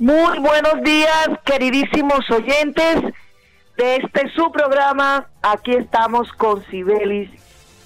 Muy 0.00 0.38
buenos 0.38 0.82
días, 0.82 1.28
queridísimos 1.44 2.20
oyentes 2.30 3.02
de 3.76 3.96
este 3.96 4.30
su 4.30 4.50
programa. 4.50 5.28
Aquí 5.42 5.72
estamos 5.72 6.32
con 6.32 6.64
Sibelis. 6.70 7.28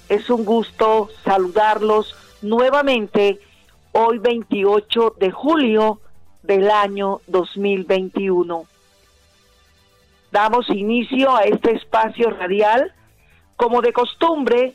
Es 0.07 0.29
un 0.29 0.45
gusto 0.45 1.09
saludarlos 1.25 2.15
nuevamente 2.41 3.41
hoy 3.91 4.19
28 4.19 5.15
de 5.19 5.29
julio 5.29 5.99
del 6.41 6.71
año 6.71 7.19
2021. 7.27 8.63
Damos 10.31 10.69
inicio 10.69 11.35
a 11.35 11.41
este 11.41 11.73
espacio 11.73 12.29
radial, 12.29 12.93
como 13.57 13.81
de 13.81 13.91
costumbre, 13.91 14.73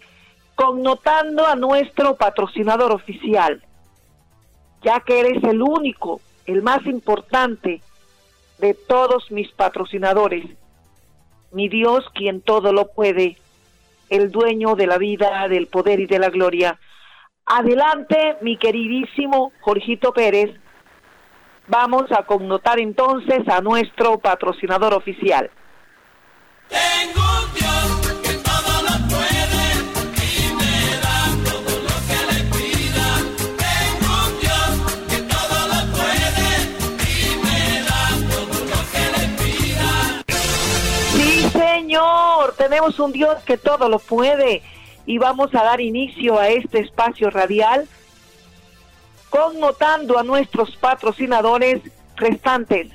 connotando 0.57 1.47
a 1.47 1.57
nuestro 1.57 2.17
patrocinador 2.17 2.93
oficial, 2.93 3.63
ya 4.83 5.01
que 5.01 5.21
eres 5.21 5.43
el 5.45 5.63
único 5.63 6.21
el 6.51 6.63
más 6.63 6.85
importante 6.87 7.81
de 8.59 8.75
todos 8.75 9.31
mis 9.31 9.51
patrocinadores, 9.53 10.45
mi 11.53 11.69
Dios 11.69 12.05
quien 12.15 12.41
todo 12.41 12.73
lo 12.73 12.89
puede, 12.89 13.37
el 14.09 14.31
dueño 14.31 14.75
de 14.75 14.87
la 14.87 14.99
vida, 14.99 15.47
del 15.49 15.69
poder 15.69 16.01
y 16.01 16.07
de 16.07 16.19
la 16.19 16.29
gloria. 16.29 16.79
Adelante, 17.47 18.37
mi 18.43 18.57
queridísimo 18.57 19.53
Jorgito 19.61 20.13
Pérez. 20.13 20.51
Vamos 21.69 22.11
a 22.11 22.25
connotar 22.25 22.81
entonces 22.81 23.49
a 23.49 23.61
nuestro 23.61 24.19
patrocinador 24.19 24.93
oficial. 24.93 25.51
Señor, 26.69 27.30
tenemos 42.61 43.01
un 43.01 43.11
Dios 43.11 43.43
que 43.47 43.57
todo 43.57 43.89
lo 43.89 43.99
puede 43.99 44.61
y 45.07 45.17
vamos 45.17 45.55
a 45.55 45.65
dar 45.65 45.81
inicio 45.81 46.39
a 46.39 46.51
este 46.51 46.81
espacio 46.81 47.31
radial 47.31 47.89
connotando 49.31 50.19
a 50.19 50.25
nuestros 50.25 50.77
patrocinadores 50.77 51.81
restantes. 52.17 52.89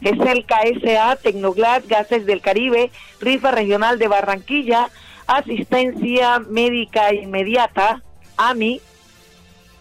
Es 0.00 0.16
el 0.20 0.46
KSA, 0.46 1.16
Tecnoglas, 1.16 1.88
Gases 1.88 2.24
del 2.24 2.40
Caribe, 2.40 2.92
Rifa 3.18 3.50
Regional 3.50 3.98
de 3.98 4.06
Barranquilla, 4.06 4.90
Asistencia 5.26 6.38
Médica 6.38 7.12
Inmediata, 7.12 8.02
AMI. 8.36 8.80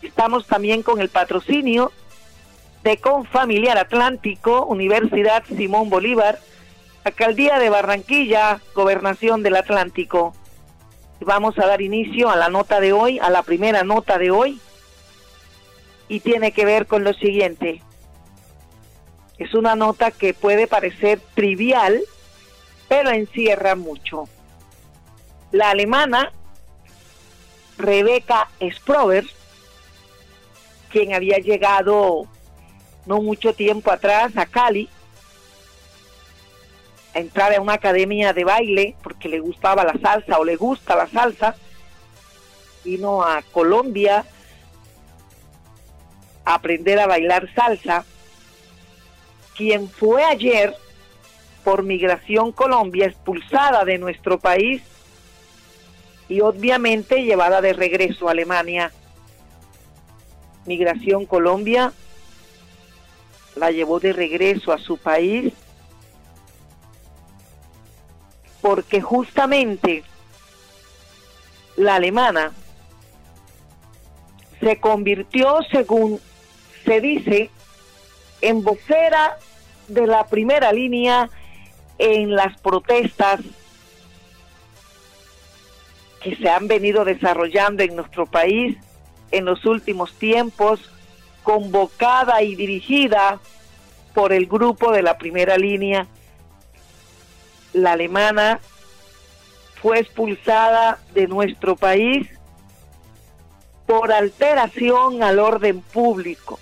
Estamos 0.02 0.48
también 0.48 0.82
con 0.82 1.00
el 1.02 1.10
patrocinio 1.10 1.92
de 2.84 2.98
Confamiliar 2.98 3.78
Atlántico, 3.78 4.66
Universidad 4.66 5.44
Simón 5.56 5.92
Bolívar, 5.92 6.40
Alcaldía 7.04 7.60
de 7.60 7.70
Barranquilla, 7.70 8.60
Gobernación 8.76 9.42
del 9.42 9.56
Atlántico. 9.56 10.34
Vamos 11.22 11.58
a 11.58 11.66
dar 11.66 11.82
inicio 11.82 12.30
a 12.30 12.36
la 12.36 12.50
nota 12.50 12.80
de 12.80 12.94
hoy, 12.94 13.20
a 13.20 13.30
la 13.30 13.44
primera 13.44 13.84
nota 13.84 14.18
de 14.18 14.32
hoy, 14.32 14.60
y 16.08 16.20
tiene 16.20 16.52
que 16.52 16.66
ver 16.66 16.88
con 16.88 17.04
lo 17.04 17.14
siguiente. 17.14 17.82
Es 19.38 19.54
una 19.54 19.76
nota 19.76 20.12
que 20.12 20.34
puede 20.34 20.68
parecer 20.68 21.22
trivial, 21.34 22.02
pero 22.90 23.12
encierra 23.12 23.76
mucho. 23.76 24.28
La 25.52 25.70
alemana 25.72 26.32
Rebecca 27.78 28.50
Sprover, 28.76 29.26
quien 30.90 31.14
había 31.14 31.38
llegado 31.38 32.28
no 33.06 33.22
mucho 33.22 33.54
tiempo 33.54 33.92
atrás 33.92 34.36
a 34.36 34.46
Cali, 34.46 34.90
entrar 37.20 37.54
a 37.54 37.62
una 37.62 37.74
academia 37.74 38.34
de 38.34 38.44
baile 38.44 38.96
porque 39.04 39.30
le 39.30 39.40
gustaba 39.40 39.84
la 39.84 39.98
salsa 40.00 40.40
o 40.40 40.46
le 40.46 40.56
gusta 40.56 40.96
la 40.96 41.08
salsa. 41.08 41.56
Vino 42.84 43.24
a 43.24 43.42
Colombia 43.52 44.26
a 46.46 46.54
aprender 46.54 47.00
a 47.00 47.08
bailar 47.08 47.54
salsa. 47.54 48.06
Quien 49.56 49.90
fue 49.90 50.24
ayer 50.24 50.76
por 51.64 51.84
Migración 51.84 52.52
Colombia 52.52 53.08
expulsada 53.08 53.84
de 53.86 53.98
nuestro 53.98 54.40
país 54.40 54.82
y 56.30 56.42
obviamente 56.42 57.24
llevada 57.24 57.62
de 57.62 57.74
regreso 57.74 58.28
a 58.28 58.32
Alemania. 58.32 58.92
Migración 60.66 61.26
Colombia 61.26 61.92
la 63.56 63.72
llevó 63.72 64.00
de 64.00 64.14
regreso 64.14 64.72
a 64.72 64.78
su 64.78 64.98
país 64.98 65.54
porque 68.62 69.02
justamente 69.02 70.04
la 71.76 71.96
alemana 71.96 72.52
se 74.60 74.80
convirtió, 74.80 75.60
según 75.72 76.20
se 76.86 77.00
dice, 77.00 77.50
en 78.42 78.64
vocera 78.64 79.38
de 79.88 80.06
la 80.06 80.26
primera 80.28 80.72
línea 80.72 81.30
en 81.98 82.36
las 82.36 82.60
protestas 82.60 83.42
que 86.22 86.36
se 86.36 86.50
han 86.50 86.68
venido 86.68 87.06
desarrollando 87.06 87.84
en 87.84 87.96
nuestro 87.96 88.26
país 88.26 88.78
en 89.32 89.46
los 89.46 89.66
últimos 89.66 90.14
tiempos, 90.14 90.92
convocada 91.44 92.42
y 92.42 92.56
dirigida 92.56 93.40
por 94.14 94.34
el 94.34 94.48
grupo 94.48 94.92
de 94.92 95.02
la 95.02 95.18
primera 95.18 95.58
línea 95.58 96.08
la 97.74 97.94
alemana 97.94 98.60
fue 99.82 100.00
expulsada 100.00 101.00
de 101.14 101.28
nuestro 101.28 101.76
país 101.76 102.28
por 103.86 104.12
alteración 104.12 105.24
al 105.24 105.40
orden 105.40 105.82
público. 105.82 106.60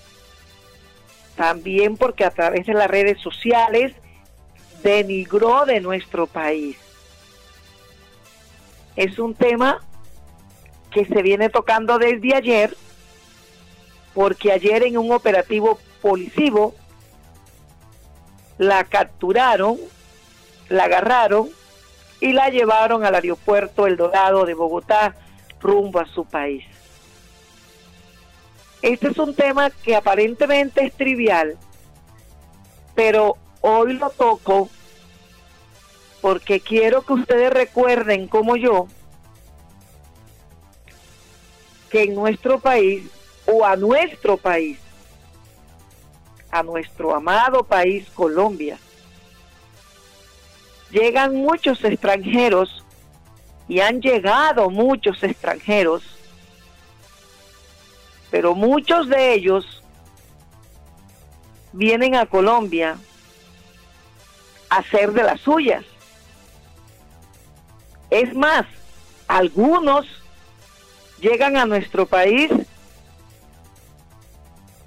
También 1.36 1.98
porque 1.98 2.26
a 2.26 2.32
través 2.32 2.66
de 2.66 2.74
las 2.74 2.90
redes 2.90 3.20
sociales 3.22 3.94
denigró 4.84 5.66
de 5.66 5.82
nuestro 5.82 6.28
país. 6.28 6.78
Es 8.96 9.20
un 9.20 9.36
tema 9.36 9.84
que 10.92 11.06
se 11.06 11.22
viene 11.22 11.50
tocando 11.50 12.00
desde 12.00 12.34
ayer, 12.34 12.76
porque 14.14 14.52
ayer 14.52 14.84
en 14.84 14.98
un 14.98 15.12
operativo 15.12 15.80
policivo 16.02 16.74
la 18.58 18.84
capturaron 18.86 19.78
la 20.70 20.86
agarraron 20.86 21.50
y 22.20 22.34
la 22.34 22.50
llevaron 22.50 23.06
al 23.06 23.16
aeropuerto 23.16 23.88
El 23.88 23.98
Dorado 23.98 24.46
de 24.46 24.54
Bogotá 24.54 25.16
rumbo 25.60 26.00
a 26.00 26.06
su 26.06 26.26
país. 26.26 26.66
Este 28.82 29.10
es 29.10 29.18
un 29.18 29.34
tema 29.34 29.70
que 29.70 29.96
aparentemente 29.96 30.86
es 30.86 30.94
trivial, 30.94 31.58
pero 32.96 33.36
hoy 33.62 33.94
lo 33.94 34.10
toco 34.12 34.70
porque 36.22 36.60
quiero 36.60 37.04
que 37.04 37.14
ustedes 37.14 37.52
recuerden 37.52 38.28
como 38.28 38.56
yo 38.56 38.88
que 41.90 42.04
en 42.04 42.16
nuestro 42.16 42.60
país 42.60 43.10
o 43.46 43.66
a 43.66 43.76
nuestro 43.76 44.38
país, 44.38 44.78
a 46.52 46.64
nuestro 46.64 47.16
amado 47.16 47.64
país 47.64 48.10
Colombia, 48.14 48.78
llegan 50.92 51.36
muchos 51.36 51.84
extranjeros 51.84 52.84
y 53.68 53.80
han 53.82 54.02
llegado 54.02 54.70
muchos 54.70 55.22
extranjeros, 55.24 56.04
pero 58.32 58.56
muchos 58.56 59.10
de 59.10 59.34
ellos 59.34 59.84
vienen 61.74 62.16
a 62.16 62.26
Colombia 62.26 62.98
a 64.70 64.78
hacer 64.78 65.12
de 65.12 65.24
las 65.24 65.42
suyas. 65.42 65.86
Es 68.10 68.34
más, 68.34 68.66
algunos 69.28 70.06
llegan 71.20 71.58
a 71.58 71.66
nuestro 71.66 72.06
país 72.06 72.50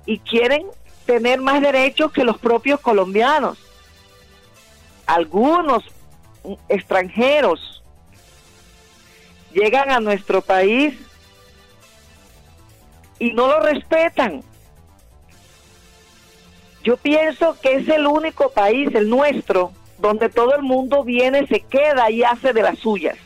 y 0.07 0.19
quieren 0.19 0.67
tener 1.07 1.41
más 1.41 1.61
derechos 1.61 2.13
que 2.13 2.25
los 2.25 2.39
propios 2.39 2.81
colombianos. 2.81 3.59
Algunos 5.11 5.83
extranjeros 6.69 7.83
llegan 9.53 9.91
a 9.91 9.99
nuestro 9.99 10.41
país 10.41 10.95
y 13.19 13.33
no 13.33 13.49
lo 13.49 13.59
respetan. 13.59 14.45
Yo 16.85 16.97
pienso 16.97 17.57
que 17.61 17.75
es 17.75 17.89
el 17.89 18.07
único 18.07 18.53
país, 18.53 18.95
el 18.95 19.11
nuestro, 19.11 19.73
donde 19.99 20.29
todo 20.29 20.55
el 20.55 20.63
mundo 20.63 21.03
viene, 21.03 21.45
se 21.49 21.59
queda 21.59 22.09
y 22.09 22.23
hace 22.23 22.53
de 22.53 22.63
las 22.63 22.79
suyas. 22.79 23.19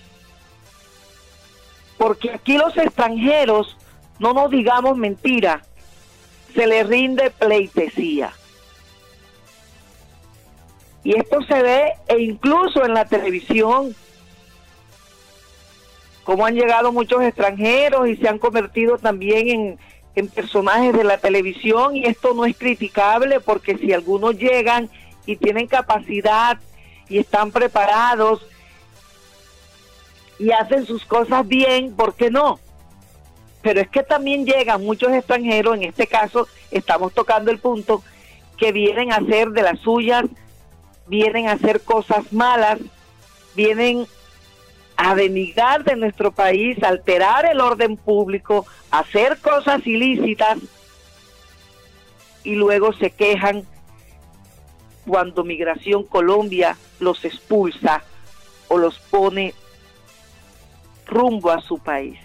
Porque 1.98 2.30
aquí 2.30 2.56
los 2.56 2.74
extranjeros, 2.78 3.76
no 4.18 4.32
nos 4.32 4.50
digamos 4.50 4.96
mentira, 4.96 5.60
se 6.54 6.66
les 6.66 6.88
rinde 6.88 7.28
pleitesía. 7.28 8.32
Y 11.04 11.16
esto 11.16 11.42
se 11.42 11.62
ve 11.62 11.92
e 12.08 12.18
incluso 12.18 12.84
en 12.84 12.94
la 12.94 13.04
televisión, 13.04 13.94
como 16.24 16.46
han 16.46 16.54
llegado 16.54 16.90
muchos 16.92 17.22
extranjeros 17.22 18.08
y 18.08 18.16
se 18.16 18.26
han 18.26 18.38
convertido 18.38 18.96
también 18.96 19.48
en, 19.48 19.78
en 20.16 20.28
personajes 20.28 20.94
de 20.94 21.04
la 21.04 21.18
televisión 21.18 21.94
y 21.94 22.06
esto 22.06 22.32
no 22.32 22.46
es 22.46 22.56
criticable 22.56 23.40
porque 23.40 23.76
si 23.76 23.92
algunos 23.92 24.38
llegan 24.38 24.88
y 25.26 25.36
tienen 25.36 25.66
capacidad 25.66 26.58
y 27.10 27.18
están 27.18 27.50
preparados 27.50 28.46
y 30.38 30.52
hacen 30.52 30.86
sus 30.86 31.04
cosas 31.04 31.46
bien, 31.46 31.94
¿por 31.94 32.14
qué 32.14 32.30
no? 32.30 32.58
Pero 33.60 33.80
es 33.80 33.88
que 33.88 34.02
también 34.02 34.46
llegan 34.46 34.84
muchos 34.84 35.12
extranjeros, 35.12 35.76
en 35.76 35.84
este 35.84 36.06
caso 36.06 36.48
estamos 36.70 37.12
tocando 37.12 37.50
el 37.50 37.58
punto, 37.58 38.02
que 38.56 38.72
vienen 38.72 39.12
a 39.12 39.16
hacer 39.16 39.50
de 39.50 39.62
las 39.62 39.78
suyas 39.80 40.24
vienen 41.06 41.48
a 41.48 41.52
hacer 41.52 41.82
cosas 41.82 42.32
malas, 42.32 42.78
vienen 43.54 44.06
a 44.96 45.14
denigrar 45.14 45.84
de 45.84 45.96
nuestro 45.96 46.32
país, 46.32 46.82
alterar 46.82 47.46
el 47.46 47.60
orden 47.60 47.96
público, 47.96 48.66
hacer 48.90 49.38
cosas 49.38 49.86
ilícitas 49.86 50.58
y 52.44 52.54
luego 52.54 52.92
se 52.92 53.10
quejan 53.10 53.64
cuando 55.06 55.44
Migración 55.44 56.04
Colombia 56.04 56.76
los 57.00 57.24
expulsa 57.24 58.02
o 58.68 58.78
los 58.78 58.98
pone 58.98 59.54
rumbo 61.06 61.50
a 61.50 61.60
su 61.60 61.78
país. 61.78 62.18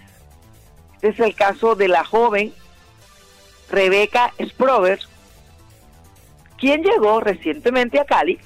Este 0.96 1.10
es 1.10 1.20
el 1.20 1.36
caso 1.36 1.75
de 1.75 1.88
la 1.88 2.04
joven 2.04 2.54
Rebeca 3.70 4.34
Sprover, 4.42 5.00
quien 6.58 6.84
llegó 6.84 7.20
recientemente 7.20 8.00
a 8.00 8.06
Cali 8.06 8.40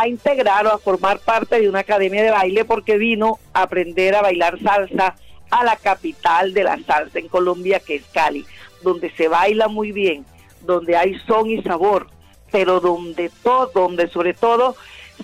a 0.00 0.08
integrar 0.08 0.66
o 0.66 0.72
a 0.72 0.78
formar 0.78 1.18
parte 1.18 1.60
de 1.60 1.68
una 1.68 1.80
academia 1.80 2.22
de 2.22 2.30
baile 2.30 2.64
porque 2.64 2.96
vino 2.96 3.38
a 3.52 3.62
aprender 3.62 4.14
a 4.14 4.22
bailar 4.22 4.58
salsa 4.58 5.14
a 5.50 5.62
la 5.62 5.76
capital 5.76 6.54
de 6.54 6.64
la 6.64 6.78
salsa 6.84 7.18
en 7.18 7.28
Colombia, 7.28 7.80
que 7.80 7.96
es 7.96 8.04
Cali, 8.10 8.46
donde 8.82 9.10
se 9.10 9.28
baila 9.28 9.68
muy 9.68 9.92
bien, 9.92 10.24
donde 10.62 10.96
hay 10.96 11.18
son 11.26 11.50
y 11.50 11.62
sabor, 11.62 12.06
pero 12.50 12.80
donde 12.80 13.30
todo, 13.42 13.70
donde 13.74 14.08
sobre 14.08 14.32
todo 14.32 14.74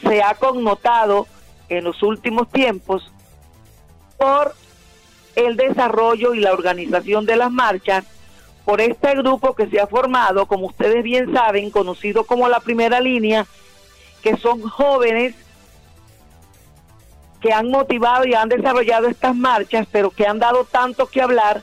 se 0.06 0.22
ha 0.22 0.34
connotado 0.34 1.26
en 1.70 1.84
los 1.84 2.02
últimos 2.02 2.50
tiempos 2.50 3.10
por 4.18 4.54
el 5.36 5.56
desarrollo 5.56 6.34
y 6.34 6.40
la 6.40 6.52
organización 6.52 7.24
de 7.24 7.36
las 7.36 7.50
marchas, 7.50 8.04
por 8.66 8.82
este 8.82 9.14
grupo 9.14 9.54
que 9.54 9.68
se 9.68 9.80
ha 9.80 9.86
formado, 9.86 10.44
como 10.44 10.66
ustedes 10.66 11.02
bien 11.02 11.32
saben, 11.32 11.70
conocido 11.70 12.24
como 12.24 12.46
la 12.48 12.60
primera 12.60 13.00
línea, 13.00 13.46
que 14.26 14.36
son 14.38 14.60
jóvenes 14.62 15.36
que 17.40 17.52
han 17.52 17.70
motivado 17.70 18.26
y 18.26 18.34
han 18.34 18.48
desarrollado 18.48 19.06
estas 19.06 19.36
marchas, 19.36 19.86
pero 19.92 20.10
que 20.10 20.26
han 20.26 20.40
dado 20.40 20.64
tanto 20.64 21.06
que 21.06 21.22
hablar 21.22 21.62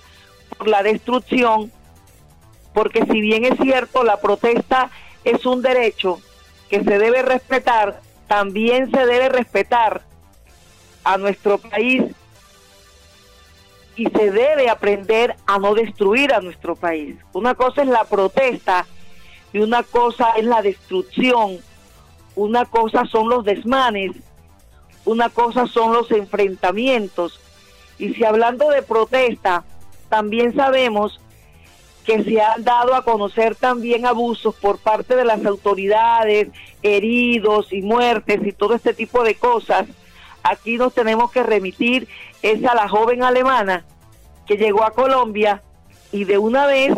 por 0.57 0.69
la 0.69 0.81
destrucción, 0.81 1.73
porque 2.73 3.03
si 3.03 3.19
bien 3.19 3.43
es 3.43 3.59
cierto, 3.59 4.05
la 4.05 4.21
protesta 4.21 4.89
es 5.25 5.45
un 5.45 5.61
derecho 5.61 6.21
que 6.69 6.81
se 6.85 6.97
debe 6.97 7.21
respetar, 7.21 7.99
también 8.27 8.89
se 8.91 9.05
debe 9.05 9.27
respetar 9.27 10.03
a 11.03 11.17
nuestro 11.17 11.57
país 11.57 12.01
y 13.97 14.05
se 14.05 14.31
debe 14.31 14.69
aprender 14.69 15.35
a 15.47 15.59
no 15.59 15.75
destruir 15.75 16.33
a 16.33 16.39
nuestro 16.39 16.77
país. 16.77 17.17
Una 17.33 17.55
cosa 17.55 17.81
es 17.81 17.89
la 17.89 18.05
protesta 18.05 18.85
y 19.51 19.59
una 19.59 19.83
cosa 19.83 20.29
es 20.37 20.45
la 20.45 20.61
destrucción 20.61 21.59
una 22.35 22.65
cosa 22.65 23.05
son 23.05 23.29
los 23.29 23.45
desmanes, 23.45 24.11
una 25.05 25.29
cosa 25.29 25.67
son 25.67 25.93
los 25.93 26.09
enfrentamientos. 26.11 27.39
Y 27.99 28.13
si 28.13 28.23
hablando 28.23 28.69
de 28.69 28.81
protesta, 28.81 29.63
también 30.09 30.55
sabemos 30.55 31.19
que 32.05 32.23
se 32.23 32.41
han 32.41 32.63
dado 32.63 32.95
a 32.95 33.03
conocer 33.03 33.55
también 33.55 34.05
abusos 34.05 34.53
por 34.55 34.77
parte 34.77 35.15
de 35.15 35.25
las 35.25 35.45
autoridades, 35.45 36.49
heridos 36.81 37.71
y 37.71 37.81
muertes 37.81 38.41
y 38.45 38.51
todo 38.51 38.75
este 38.75 38.93
tipo 38.93 39.23
de 39.23 39.35
cosas. 39.35 39.87
Aquí 40.43 40.77
nos 40.77 40.93
tenemos 40.93 41.31
que 41.31 41.43
remitir 41.43 42.07
es 42.41 42.63
a 42.65 42.75
la 42.75 42.89
joven 42.89 43.23
alemana 43.23 43.85
que 44.45 44.57
llegó 44.57 44.83
a 44.83 44.91
Colombia 44.91 45.61
y 46.11 46.25
de 46.25 46.37
una 46.37 46.65
vez 46.65 46.93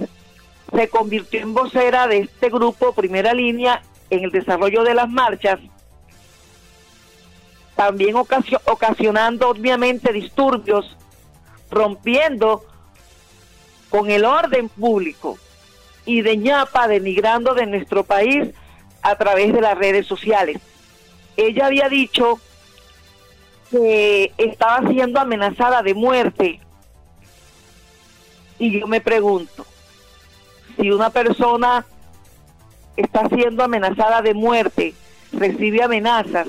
se 0.73 0.89
convirtió 0.89 1.39
en 1.39 1.53
vocera 1.53 2.07
de 2.07 2.19
este 2.19 2.49
grupo 2.49 2.93
Primera 2.93 3.33
Línea 3.33 3.83
en 4.15 4.25
el 4.25 4.31
desarrollo 4.31 4.83
de 4.83 4.93
las 4.93 5.09
marchas, 5.09 5.59
también 7.75 8.15
ocasionando 8.15 9.49
obviamente 9.49 10.13
disturbios, 10.13 10.95
rompiendo 11.69 12.63
con 13.89 14.09
el 14.09 14.25
orden 14.25 14.69
público 14.69 15.37
y 16.05 16.21
de 16.21 16.37
ñapa 16.37 16.87
denigrando 16.87 17.53
de 17.53 17.65
nuestro 17.65 18.03
país 18.03 18.49
a 19.01 19.15
través 19.15 19.53
de 19.53 19.61
las 19.61 19.77
redes 19.77 20.07
sociales. 20.07 20.59
Ella 21.37 21.65
había 21.67 21.89
dicho 21.89 22.39
que 23.69 24.31
estaba 24.37 24.87
siendo 24.89 25.19
amenazada 25.19 25.81
de 25.81 25.93
muerte. 25.93 26.59
Y 28.57 28.79
yo 28.79 28.87
me 28.87 29.01
pregunto, 29.01 29.65
si 30.77 30.91
una 30.91 31.09
persona 31.09 31.85
está 32.97 33.27
siendo 33.29 33.63
amenazada 33.63 34.21
de 34.21 34.33
muerte, 34.33 34.93
recibe 35.31 35.83
amenazas, 35.83 36.47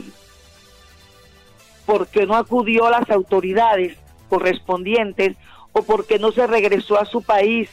porque 1.85 2.27
no 2.27 2.37
acudió 2.37 2.87
a 2.87 2.91
las 2.91 3.11
autoridades 3.11 3.97
correspondientes 4.29 5.37
o 5.73 5.83
porque 5.83 6.19
no 6.19 6.33
se 6.33 6.47
regresó 6.47 6.99
a 6.99 7.05
su 7.05 7.23
país, 7.23 7.69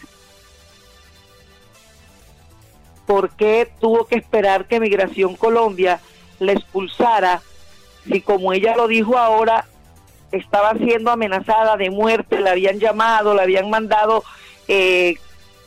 porque 3.06 3.72
tuvo 3.80 4.06
que 4.06 4.16
esperar 4.16 4.66
que 4.66 4.80
Migración 4.80 5.36
Colombia 5.36 6.00
la 6.40 6.54
expulsara 6.54 7.42
si 8.06 8.22
como 8.22 8.54
ella 8.54 8.76
lo 8.76 8.88
dijo 8.88 9.18
ahora 9.18 9.66
estaba 10.32 10.74
siendo 10.74 11.12
amenazada 11.12 11.78
de 11.78 11.90
muerte, 11.90 12.40
la 12.40 12.52
habían 12.52 12.80
llamado, 12.80 13.34
la 13.34 13.44
habían 13.44 13.70
mandado 13.70 14.24
eh, 14.68 15.16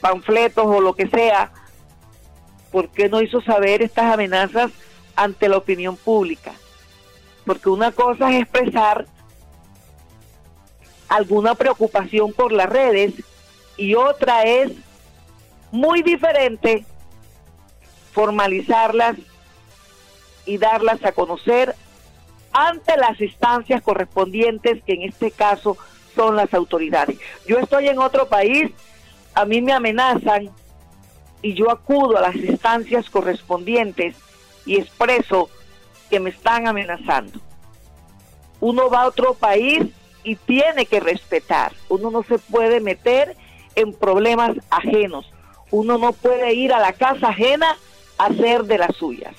panfletos 0.00 0.66
o 0.66 0.80
lo 0.80 0.94
que 0.94 1.06
sea 1.08 1.52
¿por 2.70 2.88
qué 2.88 3.08
no 3.08 3.20
hizo 3.20 3.40
saber 3.40 3.82
estas 3.82 4.12
amenazas 4.12 4.70
ante 5.14 5.49
la 5.49 5.56
opinión 5.56 5.96
pública? 5.96 6.52
Porque 7.44 7.68
una 7.68 7.92
cosa 7.92 8.30
es 8.32 8.42
expresar 8.42 9.06
alguna 11.08 11.54
preocupación 11.54 12.32
por 12.32 12.52
las 12.52 12.68
redes 12.68 13.14
y 13.76 13.94
otra 13.94 14.44
es 14.44 14.73
muy 15.70 16.02
diferente 16.02 16.85
formalizarlas 18.12 19.16
y 20.46 20.58
darlas 20.58 21.04
a 21.04 21.12
conocer 21.12 21.75
ante 22.52 22.96
las 22.96 23.20
instancias 23.20 23.82
correspondientes 23.82 24.82
que 24.85 24.94
en 24.94 25.02
este 25.02 25.30
caso 25.30 25.76
son 26.14 26.37
las 26.37 26.54
autoridades. 26.54 27.18
Yo 27.46 27.58
estoy 27.58 27.88
en 27.88 27.99
otro 27.99 28.28
país, 28.28 28.70
a 29.35 29.44
mí 29.44 29.61
me 29.61 29.73
amenazan 29.73 30.50
y 31.46 31.54
yo 31.54 31.70
acudo 31.70 32.18
a 32.18 32.22
las 32.22 32.34
instancias 32.34 33.08
correspondientes 33.08 34.16
y 34.64 34.78
expreso 34.78 35.48
que 36.10 36.18
me 36.18 36.30
están 36.30 36.66
amenazando. 36.66 37.38
Uno 38.58 38.90
va 38.90 39.02
a 39.02 39.06
otro 39.06 39.34
país 39.34 39.84
y 40.24 40.34
tiene 40.34 40.86
que 40.86 40.98
respetar. 40.98 41.72
Uno 41.88 42.10
no 42.10 42.24
se 42.24 42.40
puede 42.40 42.80
meter 42.80 43.36
en 43.76 43.92
problemas 43.92 44.56
ajenos. 44.70 45.30
Uno 45.70 45.98
no 45.98 46.12
puede 46.12 46.52
ir 46.52 46.72
a 46.72 46.80
la 46.80 46.94
casa 46.94 47.28
ajena 47.28 47.76
a 48.18 48.24
hacer 48.24 48.64
de 48.64 48.78
las 48.78 48.96
suyas. 48.96 49.36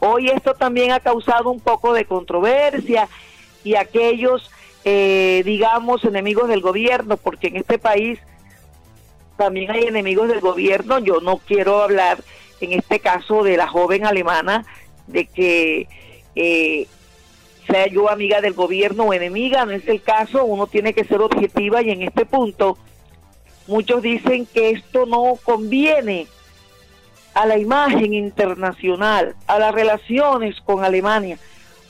Hoy 0.00 0.28
esto 0.28 0.52
también 0.52 0.92
ha 0.92 1.00
causado 1.00 1.48
un 1.48 1.60
poco 1.60 1.94
de 1.94 2.04
controversia 2.04 3.08
y 3.64 3.76
aquellos, 3.76 4.50
eh, 4.84 5.40
digamos, 5.46 6.04
enemigos 6.04 6.48
del 6.48 6.60
gobierno, 6.60 7.16
porque 7.16 7.46
en 7.46 7.56
este 7.56 7.78
país 7.78 8.18
también 9.38 9.70
hay 9.70 9.84
enemigos 9.84 10.28
del 10.28 10.40
gobierno. 10.40 10.98
Yo 10.98 11.20
no 11.22 11.38
quiero 11.38 11.80
hablar 11.80 12.22
en 12.60 12.72
este 12.72 12.98
caso 12.98 13.44
de 13.44 13.56
la 13.56 13.68
joven 13.68 14.04
alemana, 14.04 14.66
de 15.06 15.26
que 15.26 15.88
eh, 16.34 16.86
sea 17.66 17.86
yo 17.86 18.10
amiga 18.10 18.40
del 18.40 18.52
gobierno 18.52 19.04
o 19.04 19.14
enemiga, 19.14 19.64
no 19.64 19.72
es 19.72 19.86
el 19.86 20.02
caso, 20.02 20.44
uno 20.44 20.66
tiene 20.66 20.92
que 20.92 21.04
ser 21.04 21.20
objetiva 21.20 21.82
y 21.82 21.90
en 21.90 22.02
este 22.02 22.26
punto 22.26 22.76
muchos 23.68 24.02
dicen 24.02 24.44
que 24.46 24.70
esto 24.70 25.06
no 25.06 25.38
conviene 25.44 26.26
a 27.34 27.46
la 27.46 27.58
imagen 27.58 28.14
internacional, 28.14 29.36
a 29.46 29.58
las 29.60 29.72
relaciones 29.72 30.60
con 30.62 30.84
Alemania. 30.84 31.38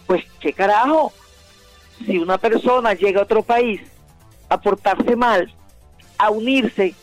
Pues 0.06 0.22
qué 0.40 0.52
carajo, 0.52 1.12
si 2.04 2.18
una 2.18 2.36
persona 2.36 2.92
llega 2.92 3.20
a 3.20 3.24
otro 3.24 3.42
país 3.42 3.80
a 4.50 4.60
portarse 4.60 5.16
mal, 5.16 5.50
a 6.18 6.30
unirse 6.30 6.94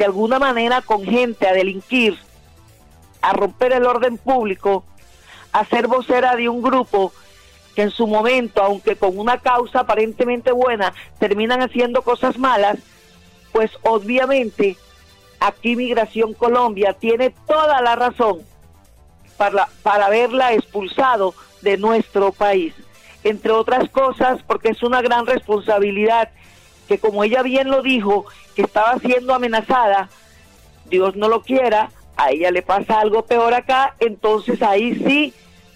de 0.00 0.06
alguna 0.06 0.38
manera 0.38 0.80
con 0.80 1.04
gente, 1.04 1.46
a 1.46 1.52
delinquir, 1.52 2.16
a 3.20 3.34
romper 3.34 3.74
el 3.74 3.84
orden 3.84 4.16
público, 4.16 4.82
a 5.52 5.66
ser 5.66 5.88
vocera 5.88 6.36
de 6.36 6.48
un 6.48 6.62
grupo 6.62 7.12
que 7.74 7.82
en 7.82 7.90
su 7.90 8.06
momento, 8.06 8.62
aunque 8.62 8.96
con 8.96 9.18
una 9.18 9.42
causa 9.42 9.80
aparentemente 9.80 10.52
buena, 10.52 10.94
terminan 11.18 11.60
haciendo 11.60 12.00
cosas 12.00 12.38
malas, 12.38 12.78
pues 13.52 13.70
obviamente 13.82 14.78
aquí 15.38 15.76
Migración 15.76 16.32
Colombia 16.32 16.94
tiene 16.94 17.34
toda 17.46 17.82
la 17.82 17.94
razón 17.94 18.38
para, 19.36 19.68
para 19.82 20.06
haberla 20.06 20.54
expulsado 20.54 21.34
de 21.60 21.76
nuestro 21.76 22.32
país. 22.32 22.72
Entre 23.22 23.52
otras 23.52 23.90
cosas, 23.90 24.40
porque 24.46 24.70
es 24.70 24.82
una 24.82 25.02
gran 25.02 25.26
responsabilidad 25.26 26.30
que 26.88 26.98
como 26.98 27.22
ella 27.22 27.42
bien 27.42 27.70
lo 27.70 27.82
dijo, 27.82 28.24
que 28.54 28.62
estaba 28.62 28.98
siendo 28.98 29.34
amenazada, 29.34 30.08
Dios 30.86 31.16
no 31.16 31.28
lo 31.28 31.42
quiera, 31.42 31.90
a 32.16 32.30
ella 32.30 32.50
le 32.50 32.62
pasa 32.62 33.00
algo 33.00 33.24
peor 33.24 33.54
acá, 33.54 33.94
entonces 34.00 34.62
ahí 34.62 34.94
sí 35.06 35.32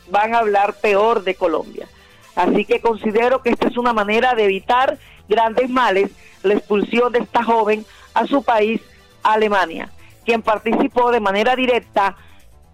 van 0.08 0.34
a 0.34 0.38
hablar 0.38 0.74
peor 0.74 1.24
de 1.24 1.34
Colombia. 1.34 1.88
Así 2.34 2.64
que 2.64 2.80
considero 2.80 3.42
que 3.42 3.50
esta 3.50 3.68
es 3.68 3.76
una 3.76 3.92
manera 3.92 4.34
de 4.34 4.44
evitar 4.44 4.98
grandes 5.28 5.70
males, 5.70 6.10
la 6.42 6.54
expulsión 6.54 7.12
de 7.12 7.20
esta 7.20 7.42
joven 7.42 7.86
a 8.12 8.26
su 8.26 8.42
país, 8.42 8.80
Alemania, 9.22 9.90
quien 10.24 10.42
participó 10.42 11.10
de 11.10 11.20
manera 11.20 11.56
directa 11.56 12.16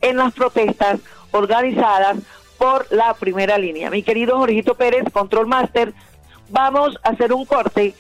en 0.01 0.17
las 0.17 0.33
protestas 0.33 1.01
organizadas 1.31 2.19
por 2.59 2.87
la 2.91 3.15
primera 3.15 3.57
línea. 3.59 3.91
Mi 3.91 4.03
querido 4.03 4.39
Jorgito 4.39 4.75
Pérez, 4.75 5.05
Control 5.13 5.47
Master, 5.47 5.95
vamos 6.49 6.99
a 7.03 7.11
hacer 7.11 7.33
un 7.33 7.45
corte 7.45 7.95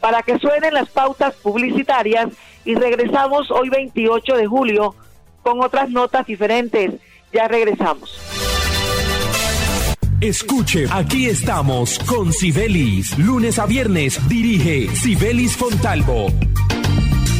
para 0.00 0.22
que 0.22 0.38
suenen 0.38 0.74
las 0.74 0.88
pautas 0.88 1.34
publicitarias 1.36 2.28
y 2.64 2.74
regresamos 2.74 3.50
hoy 3.50 3.68
28 3.68 4.36
de 4.36 4.46
julio 4.46 4.94
con 5.42 5.62
otras 5.62 5.90
notas 5.90 6.26
diferentes. 6.26 6.94
Ya 7.32 7.48
regresamos. 7.48 8.20
Escuche, 10.20 10.84
aquí 10.90 11.26
estamos 11.26 11.98
con 12.00 12.32
Sibelis. 12.32 13.16
Lunes 13.18 13.58
a 13.58 13.66
viernes 13.66 14.20
dirige 14.28 14.94
Sibelis 14.94 15.56
Fontalvo 15.56 16.26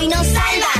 Hoy 0.00 0.08
nos 0.08 0.26
salvan. 0.28 0.79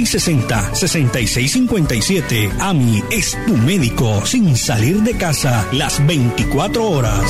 660-6657. 0.03 2.51
AMI 2.59 3.03
es 3.11 3.37
tu 3.45 3.55
médico 3.57 4.25
sin 4.25 4.55
salir 4.57 5.01
de 5.01 5.15
casa 5.17 5.65
las 5.71 6.05
24 6.05 6.89
horas. 6.89 7.25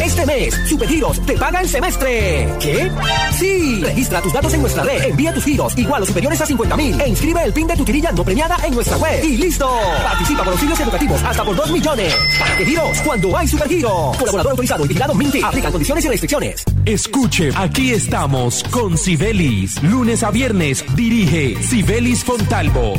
Este 0.00 0.24
mes, 0.26 0.54
Supergiros 0.68 1.24
te 1.24 1.34
paga 1.34 1.60
el 1.60 1.68
semestre. 1.68 2.48
¿Qué? 2.58 2.90
Sí. 3.38 3.80
Registra 3.82 4.20
tus 4.20 4.32
datos 4.32 4.52
en 4.54 4.62
nuestra 4.62 4.82
red, 4.82 5.04
envía 5.04 5.32
tus 5.32 5.44
giros 5.44 5.76
igual 5.78 6.02
o 6.02 6.06
superiores 6.06 6.40
a 6.40 6.46
50 6.46 6.76
mil 6.76 7.00
e 7.00 7.08
inscribe 7.08 7.42
el 7.44 7.52
PIN 7.52 7.66
de 7.66 7.76
tu 7.76 7.84
tirilla 7.84 8.10
no 8.12 8.24
premiada 8.24 8.56
en 8.64 8.74
nuestra 8.74 8.96
web. 8.96 9.22
Y 9.24 9.36
listo. 9.36 9.70
Participa 10.02 10.42
por 10.42 10.52
auxilios 10.52 10.80
educativos 10.80 11.22
hasta 11.22 11.44
por 11.44 11.54
2 11.54 11.70
millones. 11.70 12.14
¿Para 12.38 12.56
qué 12.56 12.66
giros? 12.66 13.00
Cuando 13.02 13.36
hay 13.36 13.46
Supergiros. 13.46 14.16
Colaborador 14.16 14.52
autorizado 14.52 14.84
y 14.84 14.88
vigilado 14.88 15.14
Minty. 15.14 15.42
Aplican 15.42 15.70
condiciones 15.70 16.04
y 16.04 16.08
restricciones. 16.08 16.64
Escuche, 16.86 17.50
aquí 17.56 17.92
estamos 17.92 18.64
con 18.64 18.96
Sibelis. 18.96 19.82
Lunes 19.82 20.22
a 20.22 20.30
viernes 20.30 20.82
dirige 20.96 21.54
Sibelis 21.62 22.24
Fontalvo. 22.24 22.94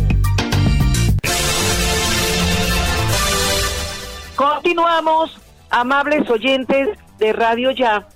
Continuamos, 4.36 5.36
amables 5.72 6.30
oyentes 6.30 6.90
de 7.18 7.34
Radio 7.34 7.72
Ya 7.72 8.08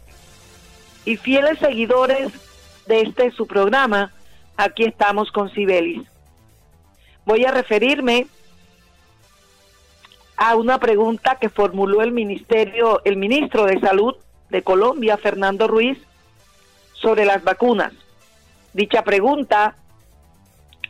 y 1.04 1.18
fieles 1.18 1.58
seguidores 1.58 2.32
de 2.86 3.02
este 3.02 3.32
su 3.32 3.48
programa. 3.48 4.14
Aquí 4.58 4.84
estamos 4.84 5.32
con 5.32 5.50
Sibelis. 5.50 6.08
Voy 7.26 7.44
a 7.44 7.52
referirme 7.52 8.28
a 10.38 10.56
una 10.56 10.80
pregunta 10.80 11.40
que 11.42 11.50
formuló 11.50 12.04
el 12.04 12.12
ministerio, 12.12 13.02
el 13.04 13.18
ministro 13.18 13.66
de 13.66 13.80
Salud 13.80 14.16
de 14.50 14.62
Colombia, 14.62 15.18
Fernando 15.18 15.68
Ruiz, 15.68 15.98
sobre 16.94 17.26
las 17.26 17.44
vacunas. 17.44 17.94
Dicha 18.74 19.04
pregunta 19.04 19.76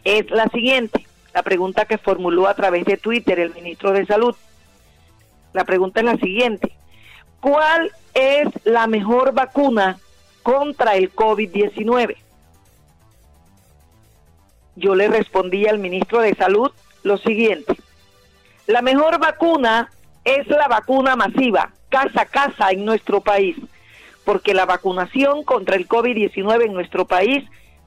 es 0.04 0.30
la 0.32 0.48
siguiente, 0.48 1.06
la 1.34 1.44
pregunta 1.44 1.86
que 1.86 1.98
formuló 1.98 2.48
a 2.48 2.54
través 2.54 2.86
de 2.86 2.98
Twitter 2.98 3.40
el 3.40 3.54
ministro 3.54 3.92
de 3.92 4.06
Salud. 4.06 4.36
La 5.54 5.66
pregunta 5.66 6.00
es 6.00 6.06
la 6.06 6.18
siguiente, 6.18 6.76
¿cuál 7.40 7.92
es 8.14 8.48
la 8.66 8.88
mejor 8.88 9.34
vacuna 9.34 9.98
contra 10.44 10.96
el 10.96 11.14
COVID-19? 11.14 12.18
Yo 14.76 14.96
le 14.96 15.08
respondí 15.08 15.66
al 15.68 15.80
ministro 15.80 16.20
de 16.20 16.36
Salud 16.36 16.72
lo 17.04 17.18
siguiente, 17.18 17.78
la 18.68 18.82
mejor 18.82 19.20
vacuna 19.20 19.92
es 20.24 20.48
la 20.48 20.68
vacuna 20.68 21.16
masiva, 21.16 21.72
casa 21.96 22.22
a 22.24 22.26
casa 22.26 22.72
en 22.72 22.84
nuestro 22.84 23.22
país, 23.22 23.56
porque 24.26 24.54
la 24.54 24.66
vacunación 24.66 25.44
contra 25.44 25.78
el 25.78 25.88
COVID-19 25.88 26.66
en 26.66 26.74
nuestro 26.74 27.06
país 27.06 27.46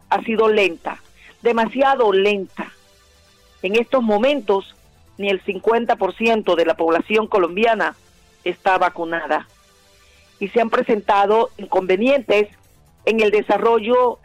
ha 0.08 0.22
sido 0.22 0.48
lenta, 0.48 1.02
demasiado 1.42 2.10
lenta. 2.14 2.72
En 3.60 3.76
estos 3.76 4.02
momentos, 4.02 4.74
ni 5.18 5.28
el 5.28 5.44
50% 5.44 6.54
de 6.54 6.64
la 6.64 6.74
población 6.74 7.26
colombiana 7.26 7.96
está 8.44 8.78
vacunada. 8.78 9.46
Y 10.40 10.48
se 10.48 10.62
han 10.62 10.70
presentado 10.70 11.50
inconvenientes 11.58 12.48
en 13.04 13.20
el 13.20 13.30
desarrollo 13.30 14.20